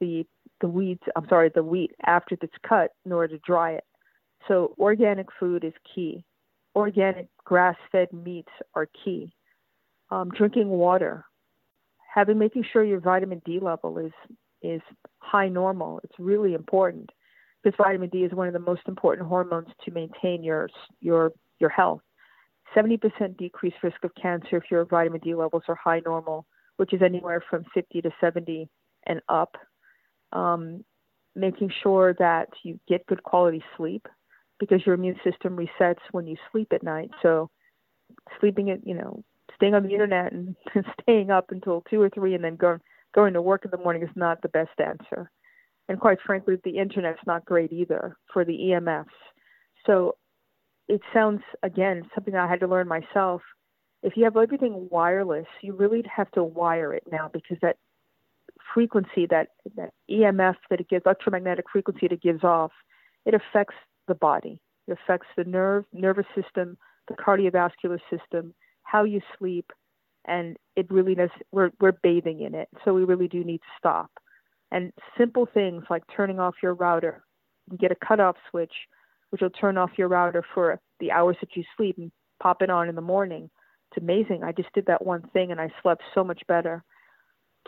the 0.00 0.26
the 0.60 0.68
weeds. 0.68 1.02
I'm 1.16 1.28
sorry, 1.28 1.50
the 1.54 1.62
wheat 1.62 1.92
after 2.04 2.36
it's 2.40 2.52
cut 2.66 2.92
in 3.04 3.12
order 3.12 3.36
to 3.36 3.42
dry 3.44 3.72
it. 3.72 3.84
So 4.46 4.74
organic 4.78 5.26
food 5.40 5.64
is 5.64 5.72
key. 5.94 6.24
Organic 6.74 7.28
grass-fed 7.44 8.12
meats 8.12 8.52
are 8.74 8.86
key. 9.04 9.32
Um, 10.10 10.30
drinking 10.30 10.68
water, 10.68 11.24
having 12.14 12.38
making 12.38 12.64
sure 12.70 12.84
your 12.84 13.00
vitamin 13.00 13.42
D 13.44 13.58
level 13.60 13.98
is 13.98 14.12
is 14.62 14.82
high 15.18 15.48
normal. 15.48 16.00
It's 16.04 16.18
really 16.18 16.54
important 16.54 17.10
because 17.62 17.76
vitamin 17.76 18.10
D 18.10 18.18
is 18.18 18.32
one 18.32 18.46
of 18.46 18.52
the 18.52 18.60
most 18.60 18.82
important 18.86 19.26
hormones 19.26 19.68
to 19.84 19.90
maintain 19.90 20.44
your 20.44 20.68
your 21.00 21.32
your 21.58 21.70
health. 21.70 22.02
70% 22.74 23.36
decreased 23.36 23.76
risk 23.82 24.02
of 24.04 24.14
cancer 24.20 24.56
if 24.56 24.64
your 24.70 24.84
vitamin 24.84 25.20
D 25.20 25.34
levels 25.34 25.62
are 25.68 25.74
high 25.74 26.00
normal, 26.04 26.46
which 26.76 26.92
is 26.92 27.02
anywhere 27.02 27.42
from 27.48 27.64
50 27.74 28.02
to 28.02 28.10
70 28.20 28.68
and 29.06 29.20
up. 29.28 29.56
Um, 30.32 30.84
making 31.34 31.70
sure 31.82 32.14
that 32.18 32.48
you 32.62 32.80
get 32.88 33.06
good 33.06 33.22
quality 33.22 33.62
sleep 33.76 34.06
because 34.58 34.84
your 34.86 34.94
immune 34.94 35.20
system 35.22 35.56
resets 35.56 36.00
when 36.12 36.26
you 36.26 36.36
sleep 36.50 36.68
at 36.72 36.82
night. 36.82 37.10
So 37.22 37.50
sleeping 38.40 38.70
at, 38.70 38.86
you 38.86 38.94
know, 38.94 39.22
staying 39.54 39.74
on 39.74 39.82
the 39.82 39.92
internet 39.92 40.32
and 40.32 40.56
staying 41.00 41.30
up 41.30 41.50
until 41.50 41.82
two 41.90 42.00
or 42.00 42.10
three 42.10 42.34
and 42.34 42.42
then 42.42 42.56
going 42.56 42.80
going 43.14 43.34
to 43.34 43.42
work 43.42 43.64
in 43.64 43.70
the 43.70 43.78
morning 43.78 44.02
is 44.02 44.10
not 44.14 44.42
the 44.42 44.48
best 44.48 44.78
answer. 44.78 45.30
And 45.88 46.00
quite 46.00 46.18
frankly, 46.24 46.56
the 46.64 46.78
internet's 46.78 47.20
not 47.26 47.44
great 47.44 47.72
either 47.72 48.16
for 48.32 48.44
the 48.44 48.52
EMFs 48.52 49.06
So 49.86 50.16
it 50.88 51.00
sounds, 51.12 51.42
again, 51.62 52.08
something 52.14 52.34
I 52.34 52.48
had 52.48 52.60
to 52.60 52.66
learn 52.66 52.88
myself. 52.88 53.42
If 54.02 54.16
you 54.16 54.24
have 54.24 54.36
everything 54.36 54.88
wireless, 54.90 55.46
you 55.62 55.72
really 55.74 56.04
have 56.14 56.30
to 56.32 56.44
wire 56.44 56.94
it 56.94 57.04
now 57.10 57.28
because 57.32 57.58
that 57.62 57.76
frequency, 58.72 59.26
that, 59.30 59.48
that 59.76 59.92
EMF 60.10 60.54
that 60.70 60.80
it 60.80 60.88
gives, 60.88 61.04
electromagnetic 61.04 61.66
frequency 61.72 62.08
that 62.08 62.14
it 62.14 62.22
gives 62.22 62.44
off, 62.44 62.72
it 63.24 63.34
affects 63.34 63.74
the 64.06 64.14
body. 64.14 64.60
It 64.86 64.92
affects 64.92 65.26
the 65.36 65.44
nerve, 65.44 65.84
nervous 65.92 66.26
system, 66.34 66.78
the 67.08 67.14
cardiovascular 67.14 67.98
system, 68.10 68.54
how 68.82 69.04
you 69.04 69.20
sleep, 69.38 69.72
and 70.26 70.56
it 70.76 70.90
really 70.90 71.14
does. 71.14 71.30
We're 71.52 71.70
we're 71.80 71.92
bathing 71.92 72.40
in 72.40 72.54
it, 72.54 72.68
so 72.84 72.94
we 72.94 73.04
really 73.04 73.28
do 73.28 73.42
need 73.44 73.58
to 73.58 73.78
stop. 73.78 74.10
And 74.70 74.92
simple 75.16 75.46
things 75.46 75.84
like 75.90 76.02
turning 76.14 76.40
off 76.40 76.56
your 76.62 76.74
router, 76.74 77.24
you 77.70 77.78
get 77.78 77.92
a 77.92 78.06
cutoff 78.06 78.36
switch, 78.50 78.72
which 79.30 79.42
will 79.42 79.50
turn 79.50 79.78
off 79.78 79.90
your 79.96 80.08
router 80.08 80.44
for 80.54 80.80
the 81.00 81.10
hours 81.12 81.36
that 81.40 81.56
you 81.56 81.64
sleep 81.76 81.96
and 81.98 82.10
pop 82.40 82.62
it 82.62 82.70
on 82.70 82.88
in 82.88 82.94
the 82.94 83.00
morning. 83.00 83.50
It's 83.90 84.02
amazing. 84.02 84.42
I 84.42 84.52
just 84.52 84.72
did 84.72 84.86
that 84.86 85.04
one 85.04 85.22
thing 85.32 85.50
and 85.50 85.60
I 85.60 85.70
slept 85.82 86.02
so 86.14 86.24
much 86.24 86.42
better. 86.48 86.82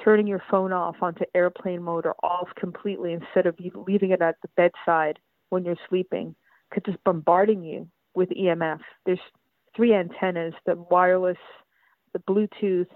Turning 0.02 0.26
your 0.26 0.42
phone 0.50 0.72
off 0.72 0.96
onto 1.02 1.24
airplane 1.34 1.82
mode 1.82 2.06
or 2.06 2.14
off 2.22 2.48
completely 2.58 3.12
instead 3.12 3.46
of 3.46 3.56
leaving 3.86 4.10
it 4.10 4.22
at 4.22 4.36
the 4.42 4.48
bedside 4.56 5.18
when 5.50 5.64
you're 5.64 5.76
sleeping, 5.88 6.36
because 6.70 6.92
it's 6.92 7.02
bombarding 7.04 7.64
you 7.64 7.88
with 8.14 8.28
EMF. 8.30 8.78
There's 9.06 9.18
three 9.74 9.94
antennas: 9.94 10.54
the 10.66 10.76
wireless, 10.90 11.38
the 12.12 12.20
Bluetooth, 12.20 12.86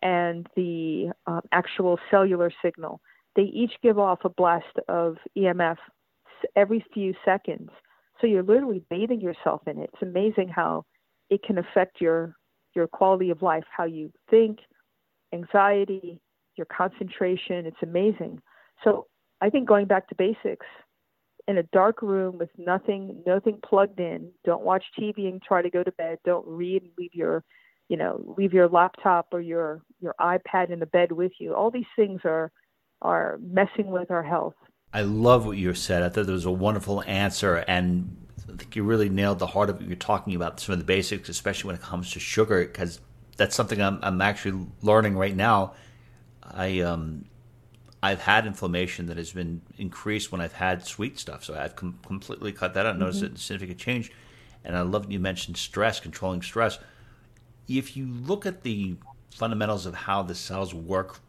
and 0.00 0.46
the 0.56 1.10
um, 1.26 1.42
actual 1.52 1.98
cellular 2.10 2.50
signal. 2.62 3.00
They 3.36 3.42
each 3.42 3.72
give 3.82 3.98
off 3.98 4.20
a 4.24 4.30
blast 4.30 4.78
of 4.88 5.16
EMF 5.36 5.76
every 6.56 6.84
few 6.94 7.14
seconds. 7.24 7.70
So 8.20 8.26
you're 8.26 8.42
literally 8.42 8.82
bathing 8.90 9.20
yourself 9.20 9.62
in 9.66 9.78
it. 9.78 9.90
It's 9.92 10.02
amazing 10.02 10.48
how 10.48 10.84
it 11.30 11.42
can 11.42 11.58
affect 11.58 12.00
your 12.00 12.34
your 12.74 12.86
quality 12.86 13.30
of 13.30 13.42
life, 13.42 13.64
how 13.74 13.84
you 13.84 14.12
think, 14.30 14.58
anxiety, 15.32 16.20
your 16.56 16.66
concentration. 16.66 17.66
It's 17.66 17.82
amazing. 17.82 18.40
So 18.84 19.06
I 19.40 19.50
think 19.50 19.66
going 19.68 19.86
back 19.86 20.08
to 20.08 20.14
basics, 20.14 20.66
in 21.48 21.58
a 21.58 21.62
dark 21.64 22.02
room 22.02 22.38
with 22.38 22.50
nothing 22.58 23.22
nothing 23.26 23.58
plugged 23.64 23.98
in, 23.98 24.30
don't 24.44 24.62
watch 24.62 24.84
TV 24.98 25.28
and 25.28 25.42
try 25.42 25.62
to 25.62 25.70
go 25.70 25.82
to 25.82 25.92
bed. 25.92 26.18
Don't 26.24 26.46
read 26.46 26.82
and 26.82 26.92
leave 26.98 27.14
your 27.14 27.42
you 27.88 27.96
know 27.96 28.34
leave 28.36 28.52
your 28.52 28.68
laptop 28.68 29.28
or 29.32 29.40
your 29.40 29.82
your 29.98 30.14
iPad 30.20 30.70
in 30.70 30.78
the 30.78 30.86
bed 30.86 31.10
with 31.10 31.32
you. 31.40 31.54
All 31.54 31.70
these 31.70 31.86
things 31.96 32.20
are 32.24 32.52
are 33.00 33.38
messing 33.42 33.90
with 33.90 34.10
our 34.10 34.22
health. 34.22 34.54
I 34.92 35.02
love 35.02 35.46
what 35.46 35.58
you 35.58 35.74
said. 35.74 36.02
I 36.02 36.08
thought 36.08 36.26
that 36.26 36.32
was 36.32 36.46
a 36.46 36.50
wonderful 36.50 37.02
answer, 37.02 37.56
and 37.68 38.26
I 38.48 38.56
think 38.56 38.74
you 38.74 38.84
really 38.84 39.08
nailed 39.08 39.38
the 39.38 39.46
heart 39.46 39.68
of 39.68 39.76
what 39.76 39.86
you're 39.86 39.96
talking 39.96 40.34
about. 40.34 40.60
Some 40.60 40.72
of 40.72 40.78
the 40.78 40.84
basics, 40.84 41.28
especially 41.28 41.68
when 41.68 41.76
it 41.76 41.82
comes 41.82 42.12
to 42.12 42.20
sugar, 42.20 42.64
because 42.64 43.00
that's 43.36 43.54
something 43.54 43.80
I'm, 43.82 43.98
I'm 44.02 44.20
actually 44.20 44.66
learning 44.82 45.16
right 45.16 45.36
now. 45.36 45.74
I 46.42 46.80
um, 46.80 47.26
I've 48.02 48.22
had 48.22 48.46
inflammation 48.46 49.06
that 49.06 49.16
has 49.16 49.32
been 49.32 49.60
increased 49.76 50.32
when 50.32 50.40
I've 50.40 50.54
had 50.54 50.86
sweet 50.86 51.18
stuff, 51.18 51.44
so 51.44 51.54
I've 51.54 51.76
com- 51.76 51.98
completely 52.06 52.52
cut 52.52 52.74
that 52.74 52.86
out. 52.86 52.94
Mm-hmm. 52.94 53.00
Noticed 53.00 53.22
a 53.22 53.38
significant 53.38 53.78
change, 53.78 54.10
and 54.64 54.76
I 54.76 54.80
love 54.80 55.10
you 55.12 55.20
mentioned 55.20 55.58
stress, 55.58 56.00
controlling 56.00 56.40
stress. 56.40 56.78
If 57.68 57.96
you 57.96 58.06
look 58.06 58.46
at 58.46 58.62
the 58.62 58.96
fundamentals 59.34 59.84
of 59.84 59.94
how 59.94 60.22
the 60.22 60.34
cells 60.34 60.72
work 60.72 61.20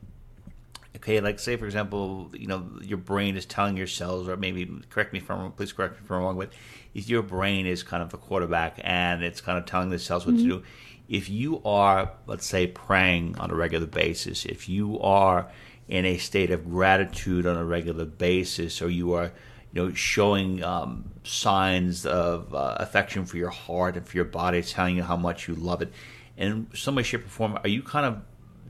okay 0.95 1.19
like 1.19 1.39
say 1.39 1.55
for 1.55 1.65
example 1.65 2.31
you 2.33 2.47
know 2.47 2.67
your 2.81 2.97
brain 2.97 3.37
is 3.37 3.45
telling 3.45 3.77
your 3.77 3.87
cells 3.87 4.27
or 4.27 4.35
maybe 4.35 4.69
correct 4.89 5.13
me 5.13 5.19
if 5.19 5.29
i'm 5.29 5.39
wrong 5.39 5.51
please 5.51 5.71
correct 5.71 5.93
me 5.93 5.99
if 6.03 6.11
i'm 6.11 6.21
wrong 6.21 6.37
but 6.37 6.51
if 6.93 7.07
your 7.07 7.21
brain 7.21 7.65
is 7.65 7.83
kind 7.83 8.01
of 8.01 8.13
a 8.13 8.17
quarterback 8.17 8.79
and 8.83 9.23
it's 9.23 9.41
kind 9.41 9.57
of 9.57 9.65
telling 9.65 9.89
the 9.89 9.99
cells 9.99 10.25
what 10.25 10.35
mm-hmm. 10.35 10.49
to 10.49 10.57
do 10.57 10.63
if 11.07 11.29
you 11.29 11.61
are 11.63 12.11
let's 12.27 12.45
say 12.45 12.67
praying 12.67 13.37
on 13.37 13.51
a 13.51 13.55
regular 13.55 13.85
basis 13.85 14.45
if 14.45 14.67
you 14.67 14.99
are 14.99 15.49
in 15.87 16.05
a 16.05 16.17
state 16.17 16.51
of 16.51 16.69
gratitude 16.69 17.45
on 17.45 17.57
a 17.57 17.65
regular 17.65 18.05
basis 18.05 18.81
or 18.81 18.89
you 18.89 19.13
are 19.13 19.31
you 19.71 19.83
know 19.83 19.93
showing 19.93 20.63
um, 20.63 21.03
signs 21.23 22.05
of 22.05 22.53
uh, 22.53 22.75
affection 22.79 23.25
for 23.25 23.37
your 23.37 23.49
heart 23.49 23.95
and 23.95 24.07
for 24.07 24.17
your 24.17 24.25
body 24.25 24.61
telling 24.61 24.95
you 24.95 25.03
how 25.03 25.17
much 25.17 25.47
you 25.47 25.55
love 25.55 25.81
it 25.81 25.91
in 26.37 26.67
some 26.73 26.95
way 26.95 27.03
shape 27.03 27.25
or 27.25 27.29
form 27.29 27.59
are 27.63 27.69
you 27.69 27.83
kind 27.83 28.05
of 28.05 28.21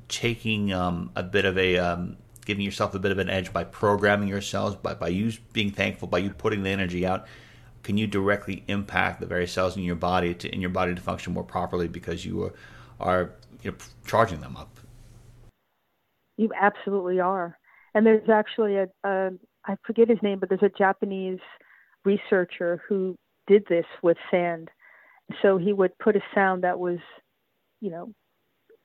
taking 0.09 0.73
um, 0.73 1.11
a 1.15 1.23
bit 1.23 1.45
of 1.45 1.57
a 1.57 1.77
um, 1.77 2.17
giving 2.45 2.65
yourself 2.65 2.93
a 2.95 2.99
bit 2.99 3.11
of 3.11 3.19
an 3.19 3.29
edge 3.29 3.53
by 3.53 3.63
programming 3.63 4.27
yourselves 4.27 4.75
by 4.75 4.93
by 4.93 5.07
you 5.07 5.31
being 5.53 5.71
thankful 5.71 6.07
by 6.07 6.17
you 6.17 6.31
putting 6.31 6.63
the 6.63 6.69
energy 6.69 7.05
out 7.05 7.27
can 7.83 7.97
you 7.97 8.07
directly 8.07 8.63
impact 8.67 9.19
the 9.19 9.25
various 9.25 9.51
cells 9.51 9.77
in 9.77 9.83
your 9.83 9.95
body 9.95 10.33
to 10.33 10.53
in 10.53 10.61
your 10.61 10.69
body 10.69 10.93
to 10.93 11.01
function 11.01 11.33
more 11.33 11.43
properly 11.43 11.87
because 11.87 12.25
you 12.25 12.43
are, 12.43 12.53
are 12.99 13.31
you 13.63 13.71
know, 13.71 13.77
charging 14.05 14.41
them 14.41 14.57
up? 14.57 14.79
You 16.37 16.51
absolutely 16.59 17.19
are. 17.19 17.57
And 17.93 18.05
there's 18.05 18.29
actually 18.29 18.75
a, 18.75 18.87
a 19.03 19.31
I 19.65 19.75
forget 19.85 20.09
his 20.09 20.19
name 20.21 20.39
but 20.39 20.49
there's 20.49 20.63
a 20.63 20.77
Japanese 20.77 21.39
researcher 22.05 22.81
who 22.87 23.15
did 23.47 23.63
this 23.69 23.85
with 24.01 24.17
sand. 24.29 24.69
So 25.41 25.57
he 25.57 25.73
would 25.73 25.97
put 25.99 26.15
a 26.15 26.21
sound 26.33 26.63
that 26.63 26.79
was 26.79 26.99
you 27.81 27.91
know 27.91 28.13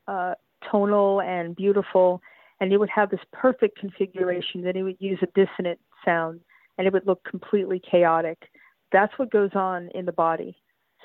uh, 0.07 0.35
tonal 0.71 1.21
and 1.21 1.57
beautiful, 1.57 2.21
and 2.61 2.71
he 2.71 2.77
would 2.77 2.91
have 2.91 3.11
this 3.11 3.21
perfect 3.33 3.79
configuration. 3.79 4.63
Then 4.63 4.75
he 4.75 4.83
would 4.83 4.97
use 4.99 5.19
a 5.23 5.27
dissonant 5.35 5.79
sound, 6.05 6.41
and 6.79 6.87
it 6.87 6.93
would 6.93 7.07
look 7.07 7.23
completely 7.25 7.81
chaotic. 7.91 8.39
That's 8.93 9.13
what 9.19 9.31
goes 9.31 9.51
on 9.55 9.89
in 9.95 10.05
the 10.05 10.13
body. 10.13 10.57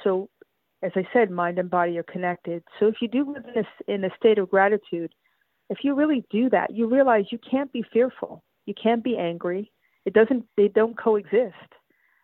So, 0.04 0.30
as 0.82 0.92
I 0.96 1.06
said, 1.12 1.32
mind 1.32 1.60
and 1.60 1.70
body 1.70 1.98
are 1.98 2.04
connected. 2.04 2.64
So, 2.80 2.88
if 2.88 2.96
you 3.02 3.08
do 3.08 3.34
live 3.34 3.46
in 3.54 3.64
a, 3.64 3.94
in 3.94 4.04
a 4.06 4.16
state 4.16 4.38
of 4.38 4.50
gratitude, 4.50 5.14
if 5.70 5.80
you 5.84 5.96
really 5.96 6.24
do 6.30 6.50
that, 6.50 6.74
you 6.74 6.88
realize 6.88 7.26
you 7.32 7.40
can't 7.40 7.72
be 7.72 7.84
fearful. 7.92 8.44
You 8.66 8.74
can't 8.82 9.04
be 9.04 9.18
angry. 9.18 9.72
It 10.06 10.14
doesn't. 10.14 10.46
They 10.56 10.68
don't 10.70 10.98
coexist. 10.98 11.56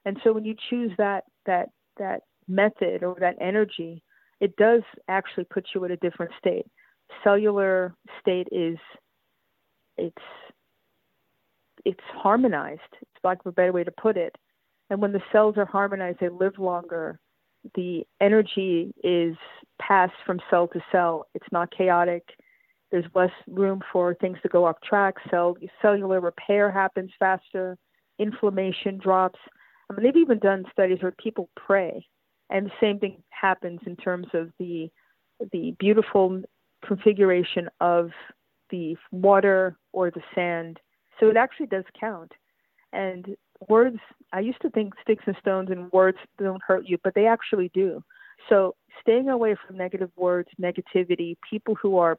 And 0.06 0.18
so, 0.24 0.34
when 0.34 0.46
you 0.46 0.56
choose 0.70 0.92
that 0.98 1.26
that 1.46 1.70
that 1.98 2.22
method 2.48 3.04
or 3.04 3.16
that 3.20 3.36
energy, 3.42 4.04
it 4.40 4.56
does 4.58 4.84
actually 5.08 5.46
put 5.46 5.66
you 5.74 5.84
in 5.86 5.92
a 5.92 5.98
different 5.98 6.32
state 6.38 6.68
cellular 7.24 7.94
state 8.22 8.48
is 8.52 8.78
it's 9.98 10.24
it's 11.86 12.00
harmonized. 12.14 12.82
It's 13.02 13.12
of 13.24 13.46
a 13.46 13.52
better 13.52 13.72
way 13.72 13.84
to 13.84 13.92
put 13.92 14.18
it. 14.18 14.36
And 14.90 15.02
when 15.02 15.14
the 15.14 15.22
cells 15.32 15.56
are 15.58 15.66
harmonized, 15.66 16.20
they 16.20 16.30
live 16.30 16.58
longer. 16.58 17.20
The 17.76 18.04
energy 18.22 18.94
is 19.04 19.36
passed 19.80 20.14
from 20.26 20.40
cell 20.50 20.68
to 20.70 20.80
cell. 20.92 21.28
It's 21.34 21.52
not 21.52 21.72
chaotic. 21.76 22.24
There's 22.92 23.06
less 23.16 23.32
room 23.48 23.82
for 23.92 24.14
things 24.16 24.38
to 24.44 24.50
go 24.50 24.66
off 24.66 24.78
track. 24.84 25.16
Cell, 25.30 25.58
cellular 25.82 26.22
repair 26.22 26.72
happens 26.72 27.12
faster. 27.18 27.78
Inflammation 28.20 28.98
drops. 28.98 29.40
I 29.90 29.94
mean, 29.94 30.04
they've 30.04 30.22
even 30.22 30.40
done 30.40 30.66
studies 30.72 31.00
where 31.02 31.12
people 31.12 31.50
pray, 31.56 32.06
and 32.50 32.68
the 32.68 32.72
same 32.80 33.00
thing 33.00 33.22
happens 33.30 33.80
in 33.86 33.96
terms 33.96 34.28
of 34.34 34.52
the 34.60 34.90
the 35.52 35.76
beautiful 35.80 36.42
configuration 36.86 37.70
of 37.80 38.12
the 38.70 38.96
water 39.12 39.78
or 39.94 40.12
the 40.12 40.22
sand. 40.34 40.80
So 41.20 41.30
it 41.30 41.38
actually 41.38 41.68
does 41.68 41.86
count. 42.00 42.32
And 42.94 43.36
words, 43.70 43.98
I 44.34 44.40
used 44.40 44.62
to 44.62 44.70
think 44.70 44.94
sticks 45.02 45.24
and 45.28 45.36
stones 45.40 45.70
and 45.70 45.92
words 45.92 46.18
don't 46.38 46.62
hurt 46.66 46.86
you, 46.88 46.98
but 47.04 47.14
they 47.14 47.28
actually 47.28 47.70
do. 47.74 48.04
So 48.50 48.76
staying 49.02 49.30
away 49.30 49.56
from 49.66 49.78
negative 49.78 50.12
words, 50.16 50.50
negativity, 50.62 51.36
people 51.50 51.76
who 51.76 51.98
are 51.98 52.18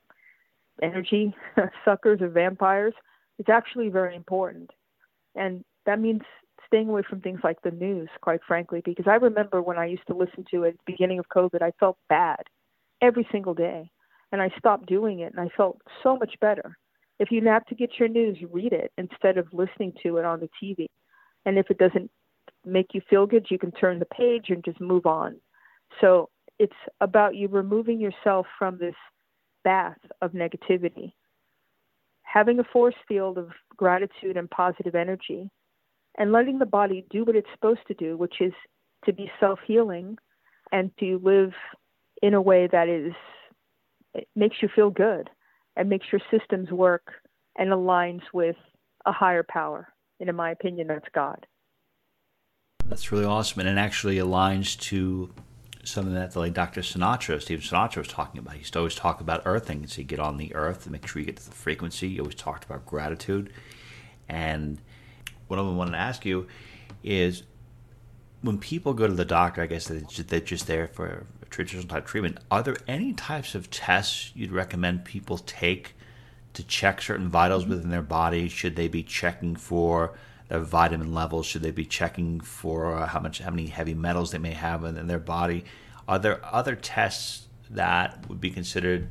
energy 0.83 1.35
suckers 1.85 2.21
or 2.21 2.29
vampires, 2.29 2.95
it's 3.39 3.49
actually 3.49 3.89
very 3.89 4.17
important. 4.17 4.71
And 5.35 5.65
that 5.85 6.01
means 6.01 6.23
staying 6.67 6.89
away 6.89 7.03
from 7.09 7.21
things 7.21 7.41
like 7.45 7.61
the 7.63 7.71
news, 7.71 8.09
quite 8.21 8.41
frankly, 8.47 8.83
because 8.85 9.07
I 9.07 9.17
remember 9.17 9.63
when 9.63 9.79
I 9.79 9.87
used 9.87 10.07
to 10.09 10.17
listen 10.17 10.45
to 10.51 10.65
it 10.65 10.69
at 10.69 10.75
the 10.75 10.93
beginning 10.93 11.19
of 11.19 11.29
COVID, 11.29 11.63
I 11.63 11.73
felt 11.79 11.99
bad 12.09 12.43
every 13.01 13.27
single 13.31 13.55
day 13.55 13.91
and 14.33 14.43
I 14.43 14.51
stopped 14.59 14.87
doing 14.87 15.21
it 15.21 15.33
and 15.33 15.41
I 15.41 15.55
felt 15.57 15.81
so 16.03 16.17
much 16.17 16.35
better. 16.41 16.77
If 17.19 17.31
you 17.31 17.43
have 17.47 17.65
to 17.67 17.75
get 17.75 17.99
your 17.99 18.09
news, 18.09 18.39
read 18.53 18.73
it 18.73 18.93
instead 18.99 19.39
of 19.39 19.47
listening 19.53 19.93
to 20.03 20.19
it 20.19 20.25
on 20.25 20.41
the 20.41 20.51
TV. 20.63 20.87
And 21.47 21.59
if 21.59 21.71
it 21.71 21.79
doesn't 21.79 22.11
make 22.65 22.89
you 22.93 23.01
feel 23.09 23.27
good, 23.27 23.47
you 23.51 23.59
can 23.59 23.73
turn 23.73 23.99
the 23.99 24.07
page 24.07 24.47
and 24.49 24.65
just 24.65 24.81
move 24.81 25.07
on. 25.07 25.37
So 26.01 26.29
it's 26.59 26.73
about 27.01 27.37
you 27.37 27.49
removing 27.49 28.01
yourself 28.01 28.47
from 28.59 28.79
this 28.79 28.95
bath 29.65 29.99
of 30.21 30.33
negativity, 30.33 31.13
having 32.23 32.59
a 32.59 32.65
force 32.65 32.95
field 33.09 33.39
of 33.39 33.51
gratitude 33.77 34.37
and 34.37 34.51
positive 34.51 34.95
energy, 34.95 35.51
and 36.19 36.33
letting 36.33 36.59
the 36.59 36.67
body 36.67 37.05
do 37.11 37.25
what 37.25 37.37
it's 37.37 37.49
supposed 37.55 37.87
to 37.89 37.95
do, 37.95 38.17
which 38.17 38.41
is 38.41 38.53
to 39.05 39.13
be 39.13 39.31
self 39.39 39.59
healing 39.67 40.19
and 40.73 40.91
to 40.99 41.21
live 41.23 41.53
in 42.23 42.35
a 42.35 42.43
way 42.43 42.69
that 42.71 42.89
is 42.89 43.13
it 44.17 44.29
makes 44.35 44.57
you 44.63 44.69
feel 44.75 44.91
good 44.91 45.31
and 45.77 45.89
makes 45.89 46.07
your 46.11 46.21
systems 46.31 46.71
work 46.71 47.13
and 47.57 47.71
aligns 47.71 48.23
with 48.33 48.57
a 49.05 49.13
higher 49.13 49.45
power. 49.49 49.93
And 50.21 50.29
in 50.29 50.37
my 50.37 50.51
opinion, 50.51 50.89
that's 50.89 51.09
God. 51.15 51.47
That's 52.87 53.13
really 53.13 53.25
awesome, 53.25 53.61
and 53.61 53.69
it 53.69 53.81
actually 53.81 54.17
aligns 54.17 54.79
to 54.83 55.33
something 55.83 56.15
that 56.15 56.35
like 56.37 56.55
Dr. 56.55 56.81
Sinatra, 56.81 57.41
Stephen 57.41 57.65
Sinatra 57.65 57.99
was 57.99 58.09
talking 58.09 58.39
about. 58.39 58.55
He 58.55 58.61
used 58.61 58.73
to 58.73 58.81
always 58.81 58.95
talk 58.95 59.21
about 59.21 59.43
earthing. 59.45 59.87
So 59.87 60.01
you 60.01 60.05
get 60.05 60.21
on 60.21 60.37
the 60.37 60.55
earth 60.55 60.85
and 60.85 60.93
make 60.93 61.07
sure 61.07 61.21
you 61.21 61.27
get 61.27 61.37
to 61.37 61.45
the 61.45 61.55
frequency. 61.55 62.11
He 62.11 62.21
always 62.21 62.35
talked 62.35 62.65
about 62.65 62.87
gratitude. 62.87 63.53
And 64.29 64.79
what 65.47 65.59
I 65.59 65.63
wanted 65.63 65.93
to 65.93 65.99
ask 65.99 66.25
you 66.25 66.49
is 67.05 67.45
when 68.43 68.59
people 68.59 68.95
go 68.95 69.07
to 69.07 69.15
the 69.15 69.25
doctor, 69.25 69.63
I 69.63 69.67
guess 69.67 69.87
they're 69.87 70.41
just 70.41 70.67
there 70.67 70.89
for 70.89 71.27
traditional 71.57 71.89
type 71.89 72.07
treatment. 72.07 72.39
Are 72.51 72.63
there 72.63 72.77
any 72.87 73.15
types 73.15 73.55
of 73.55 73.71
tests 73.71 74.31
you'd 74.35 74.53
recommend 74.53 75.07
people 75.07 75.39
take 75.39 75.95
to 76.53 76.63
check 76.63 77.01
certain 77.01 77.31
vitals 77.31 77.67
within 77.67 77.89
their 77.89 78.03
body? 78.03 78.49
Should 78.49 78.77
they 78.77 78.89
be 78.89 79.03
checking 79.03 79.57
for 79.57 80.19
their 80.49 80.61
vitamin 80.61 81.15
levels? 81.15 81.47
Should 81.47 81.63
they 81.63 81.71
be 81.71 81.87
checking 81.87 82.41
for 82.41 82.95
uh, 82.95 83.07
how 83.07 83.21
much, 83.21 83.39
how 83.39 83.51
many 83.51 83.69
heavy 83.69 83.95
metals 83.95 84.33
they 84.33 84.39
may 84.39 84.53
have 84.53 84.85
in 84.85 85.07
their 85.07 85.19
body? 85.19 85.65
Are 86.07 86.19
there 86.19 86.45
other 86.45 86.77
tests 86.77 87.49
that 87.71 88.29
would 88.29 88.41
be 88.41 88.51
considered 88.51 89.09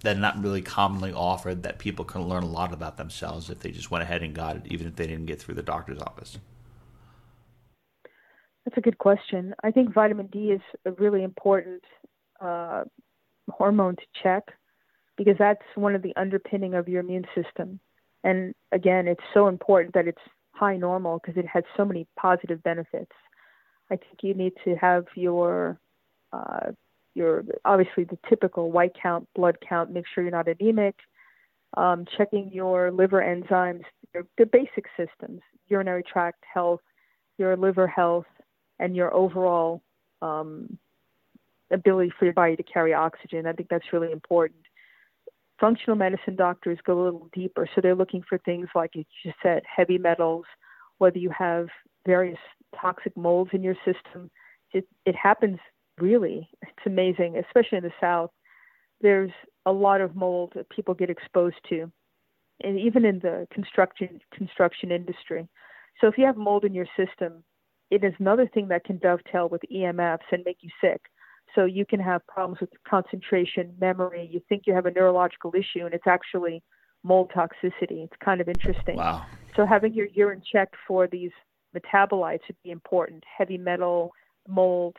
that 0.00 0.16
are 0.16 0.20
not 0.20 0.42
really 0.42 0.62
commonly 0.62 1.12
offered 1.12 1.62
that 1.64 1.78
people 1.78 2.06
can 2.06 2.26
learn 2.26 2.42
a 2.42 2.48
lot 2.48 2.72
about 2.72 2.96
themselves 2.96 3.50
if 3.50 3.60
they 3.60 3.70
just 3.70 3.90
went 3.90 4.02
ahead 4.02 4.22
and 4.22 4.34
got 4.34 4.56
it, 4.56 4.62
even 4.64 4.86
if 4.86 4.96
they 4.96 5.06
didn't 5.06 5.26
get 5.26 5.42
through 5.42 5.54
the 5.54 5.62
doctor's 5.62 6.00
office? 6.00 6.38
That's 8.66 8.78
a 8.78 8.80
good 8.80 8.98
question. 8.98 9.54
I 9.62 9.70
think 9.70 9.94
vitamin 9.94 10.26
D 10.26 10.50
is 10.50 10.60
a 10.84 10.90
really 10.92 11.22
important 11.22 11.84
uh, 12.40 12.82
hormone 13.48 13.94
to 13.94 14.02
check 14.24 14.42
because 15.16 15.36
that's 15.38 15.62
one 15.76 15.94
of 15.94 16.02
the 16.02 16.12
underpinning 16.16 16.74
of 16.74 16.88
your 16.88 17.00
immune 17.00 17.26
system. 17.32 17.78
And 18.24 18.54
again, 18.72 19.06
it's 19.06 19.22
so 19.32 19.46
important 19.46 19.94
that 19.94 20.08
it's 20.08 20.20
high 20.50 20.76
normal 20.76 21.20
because 21.20 21.38
it 21.38 21.46
has 21.46 21.62
so 21.76 21.84
many 21.84 22.08
positive 22.18 22.60
benefits. 22.64 23.12
I 23.88 23.94
think 23.96 24.18
you 24.22 24.34
need 24.34 24.54
to 24.64 24.74
have 24.74 25.04
your 25.14 25.78
uh, 26.32 26.72
your 27.14 27.44
obviously 27.64 28.02
the 28.02 28.18
typical 28.28 28.72
white 28.72 28.96
count, 29.00 29.28
blood 29.36 29.58
count. 29.66 29.92
Make 29.92 30.06
sure 30.12 30.24
you're 30.24 30.32
not 30.32 30.48
anemic. 30.48 30.96
Um, 31.76 32.04
checking 32.16 32.50
your 32.52 32.90
liver 32.90 33.20
enzymes, 33.20 33.82
your, 34.12 34.26
the 34.38 34.46
basic 34.46 34.86
systems, 34.96 35.40
urinary 35.68 36.02
tract 36.02 36.42
health, 36.52 36.80
your 37.38 37.56
liver 37.56 37.86
health, 37.86 38.26
and 38.78 38.94
your 38.96 39.12
overall 39.14 39.82
um, 40.22 40.78
ability 41.70 42.12
for 42.18 42.24
your 42.24 42.34
body 42.34 42.56
to 42.56 42.62
carry 42.62 42.94
oxygen. 42.94 43.46
I 43.46 43.52
think 43.52 43.68
that's 43.68 43.92
really 43.92 44.12
important. 44.12 44.60
Functional 45.60 45.96
medicine 45.96 46.36
doctors 46.36 46.78
go 46.84 47.02
a 47.02 47.04
little 47.04 47.28
deeper, 47.32 47.66
so 47.74 47.80
they're 47.80 47.94
looking 47.94 48.22
for 48.28 48.38
things 48.38 48.68
like 48.74 48.94
you 48.94 49.04
just 49.22 49.36
said, 49.42 49.62
heavy 49.64 49.98
metals, 49.98 50.44
whether 50.98 51.18
you 51.18 51.30
have 51.30 51.66
various 52.06 52.38
toxic 52.78 53.16
molds 53.16 53.50
in 53.52 53.62
your 53.62 53.76
system. 53.76 54.30
It, 54.72 54.86
it 55.06 55.16
happens 55.16 55.58
really. 55.98 56.48
It's 56.62 56.86
amazing, 56.86 57.36
especially 57.38 57.78
in 57.78 57.84
the 57.84 57.92
South. 58.00 58.30
There's 59.00 59.30
a 59.64 59.72
lot 59.72 60.00
of 60.00 60.14
mold 60.14 60.52
that 60.54 60.68
people 60.68 60.94
get 60.94 61.10
exposed 61.10 61.56
to, 61.70 61.90
and 62.62 62.78
even 62.78 63.04
in 63.04 63.18
the 63.20 63.46
construction 63.50 64.20
construction 64.32 64.90
industry. 64.90 65.48
So 66.00 66.06
if 66.06 66.18
you 66.18 66.26
have 66.26 66.36
mold 66.36 66.64
in 66.64 66.74
your 66.74 66.86
system, 66.96 67.44
it 67.90 68.04
is 68.04 68.12
another 68.18 68.48
thing 68.52 68.68
that 68.68 68.84
can 68.84 68.98
dovetail 68.98 69.48
with 69.48 69.62
EMFs 69.72 70.18
and 70.32 70.42
make 70.44 70.58
you 70.60 70.70
sick. 70.80 71.00
So 71.54 71.64
you 71.64 71.86
can 71.86 72.00
have 72.00 72.26
problems 72.26 72.60
with 72.60 72.70
concentration, 72.86 73.74
memory. 73.80 74.28
You 74.30 74.40
think 74.48 74.64
you 74.66 74.74
have 74.74 74.86
a 74.86 74.90
neurological 74.90 75.52
issue, 75.54 75.84
and 75.84 75.94
it's 75.94 76.06
actually 76.06 76.62
mold 77.02 77.32
toxicity. 77.34 78.04
It's 78.04 78.16
kind 78.22 78.40
of 78.40 78.48
interesting. 78.48 78.96
Wow. 78.96 79.24
So 79.54 79.64
having 79.64 79.94
your 79.94 80.06
urine 80.06 80.42
checked 80.52 80.74
for 80.86 81.06
these 81.06 81.30
metabolites 81.74 82.40
would 82.48 82.56
be 82.62 82.70
important. 82.70 83.24
Heavy 83.38 83.58
metal, 83.58 84.12
molds, 84.48 84.98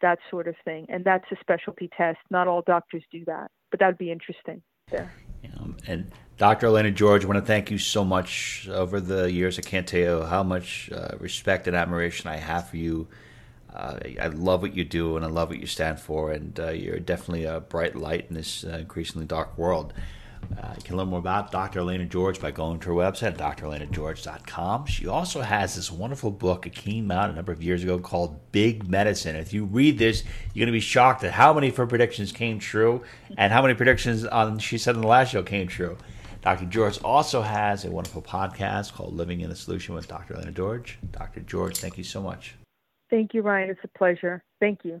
that 0.00 0.18
sort 0.30 0.48
of 0.48 0.54
thing. 0.64 0.86
And 0.88 1.04
that's 1.04 1.24
a 1.30 1.36
specialty 1.40 1.88
test. 1.96 2.18
Not 2.30 2.48
all 2.48 2.62
doctors 2.62 3.04
do 3.12 3.24
that, 3.26 3.50
but 3.70 3.80
that'd 3.80 3.98
be 3.98 4.10
interesting 4.10 4.62
there. 4.90 5.12
And 5.86 6.10
Dr. 6.36 6.66
Elaina 6.66 6.92
George, 6.92 7.24
I 7.24 7.28
want 7.28 7.38
to 7.38 7.46
thank 7.46 7.70
you 7.70 7.78
so 7.78 8.04
much 8.04 8.68
over 8.70 9.00
the 9.00 9.30
years. 9.30 9.58
I 9.58 9.62
can't 9.62 9.86
tell 9.86 10.00
you 10.00 10.22
how 10.24 10.42
much 10.42 10.90
uh, 10.92 11.16
respect 11.18 11.68
and 11.68 11.76
admiration 11.76 12.28
I 12.28 12.36
have 12.36 12.68
for 12.68 12.76
you. 12.76 13.06
Uh, 13.72 13.98
I 14.20 14.28
love 14.28 14.62
what 14.62 14.74
you 14.76 14.84
do 14.84 15.16
and 15.16 15.24
I 15.24 15.28
love 15.28 15.48
what 15.48 15.58
you 15.58 15.66
stand 15.66 15.98
for, 15.98 16.30
and 16.30 16.58
uh, 16.60 16.70
you're 16.70 17.00
definitely 17.00 17.44
a 17.44 17.60
bright 17.60 17.96
light 17.96 18.26
in 18.28 18.34
this 18.34 18.64
uh, 18.64 18.78
increasingly 18.78 19.26
dark 19.26 19.56
world. 19.58 19.92
Uh, 20.60 20.74
you 20.76 20.82
can 20.82 20.96
learn 20.96 21.08
more 21.08 21.18
about 21.18 21.50
Dr. 21.50 21.80
Elaina 21.80 22.08
George 22.08 22.40
by 22.40 22.50
going 22.50 22.80
to 22.80 22.88
her 22.88 22.94
website, 22.94 23.36
drelainageorge.com. 23.36 24.86
She 24.86 25.06
also 25.06 25.40
has 25.40 25.74
this 25.74 25.90
wonderful 25.90 26.30
book. 26.30 26.66
It 26.66 26.74
came 26.74 27.10
out 27.10 27.30
a 27.30 27.32
number 27.32 27.52
of 27.52 27.62
years 27.62 27.82
ago 27.82 27.98
called 27.98 28.40
Big 28.52 28.88
Medicine. 28.88 29.36
If 29.36 29.52
you 29.52 29.64
read 29.64 29.98
this, 29.98 30.24
you're 30.52 30.64
going 30.64 30.72
to 30.72 30.76
be 30.76 30.80
shocked 30.80 31.24
at 31.24 31.32
how 31.32 31.52
many 31.52 31.68
of 31.68 31.76
her 31.76 31.86
predictions 31.86 32.32
came 32.32 32.58
true 32.58 33.02
and 33.36 33.52
how 33.52 33.62
many 33.62 33.74
predictions 33.74 34.24
on 34.24 34.58
she 34.58 34.78
said 34.78 34.94
in 34.94 35.00
the 35.00 35.08
last 35.08 35.30
show 35.30 35.42
came 35.42 35.66
true. 35.66 35.96
Dr. 36.42 36.66
George 36.66 37.00
also 37.02 37.40
has 37.40 37.84
a 37.84 37.90
wonderful 37.90 38.20
podcast 38.20 38.92
called 38.92 39.14
Living 39.14 39.40
in 39.40 39.50
a 39.50 39.56
Solution 39.56 39.94
with 39.94 40.06
Dr. 40.08 40.34
Elaina 40.34 40.52
George. 40.52 40.98
Dr. 41.10 41.40
George, 41.40 41.78
thank 41.78 41.96
you 41.96 42.04
so 42.04 42.20
much. 42.20 42.54
Thank 43.08 43.32
you, 43.32 43.42
Ryan. 43.42 43.70
It's 43.70 43.80
a 43.84 43.98
pleasure. 43.98 44.42
Thank 44.60 44.80
you. 44.84 45.00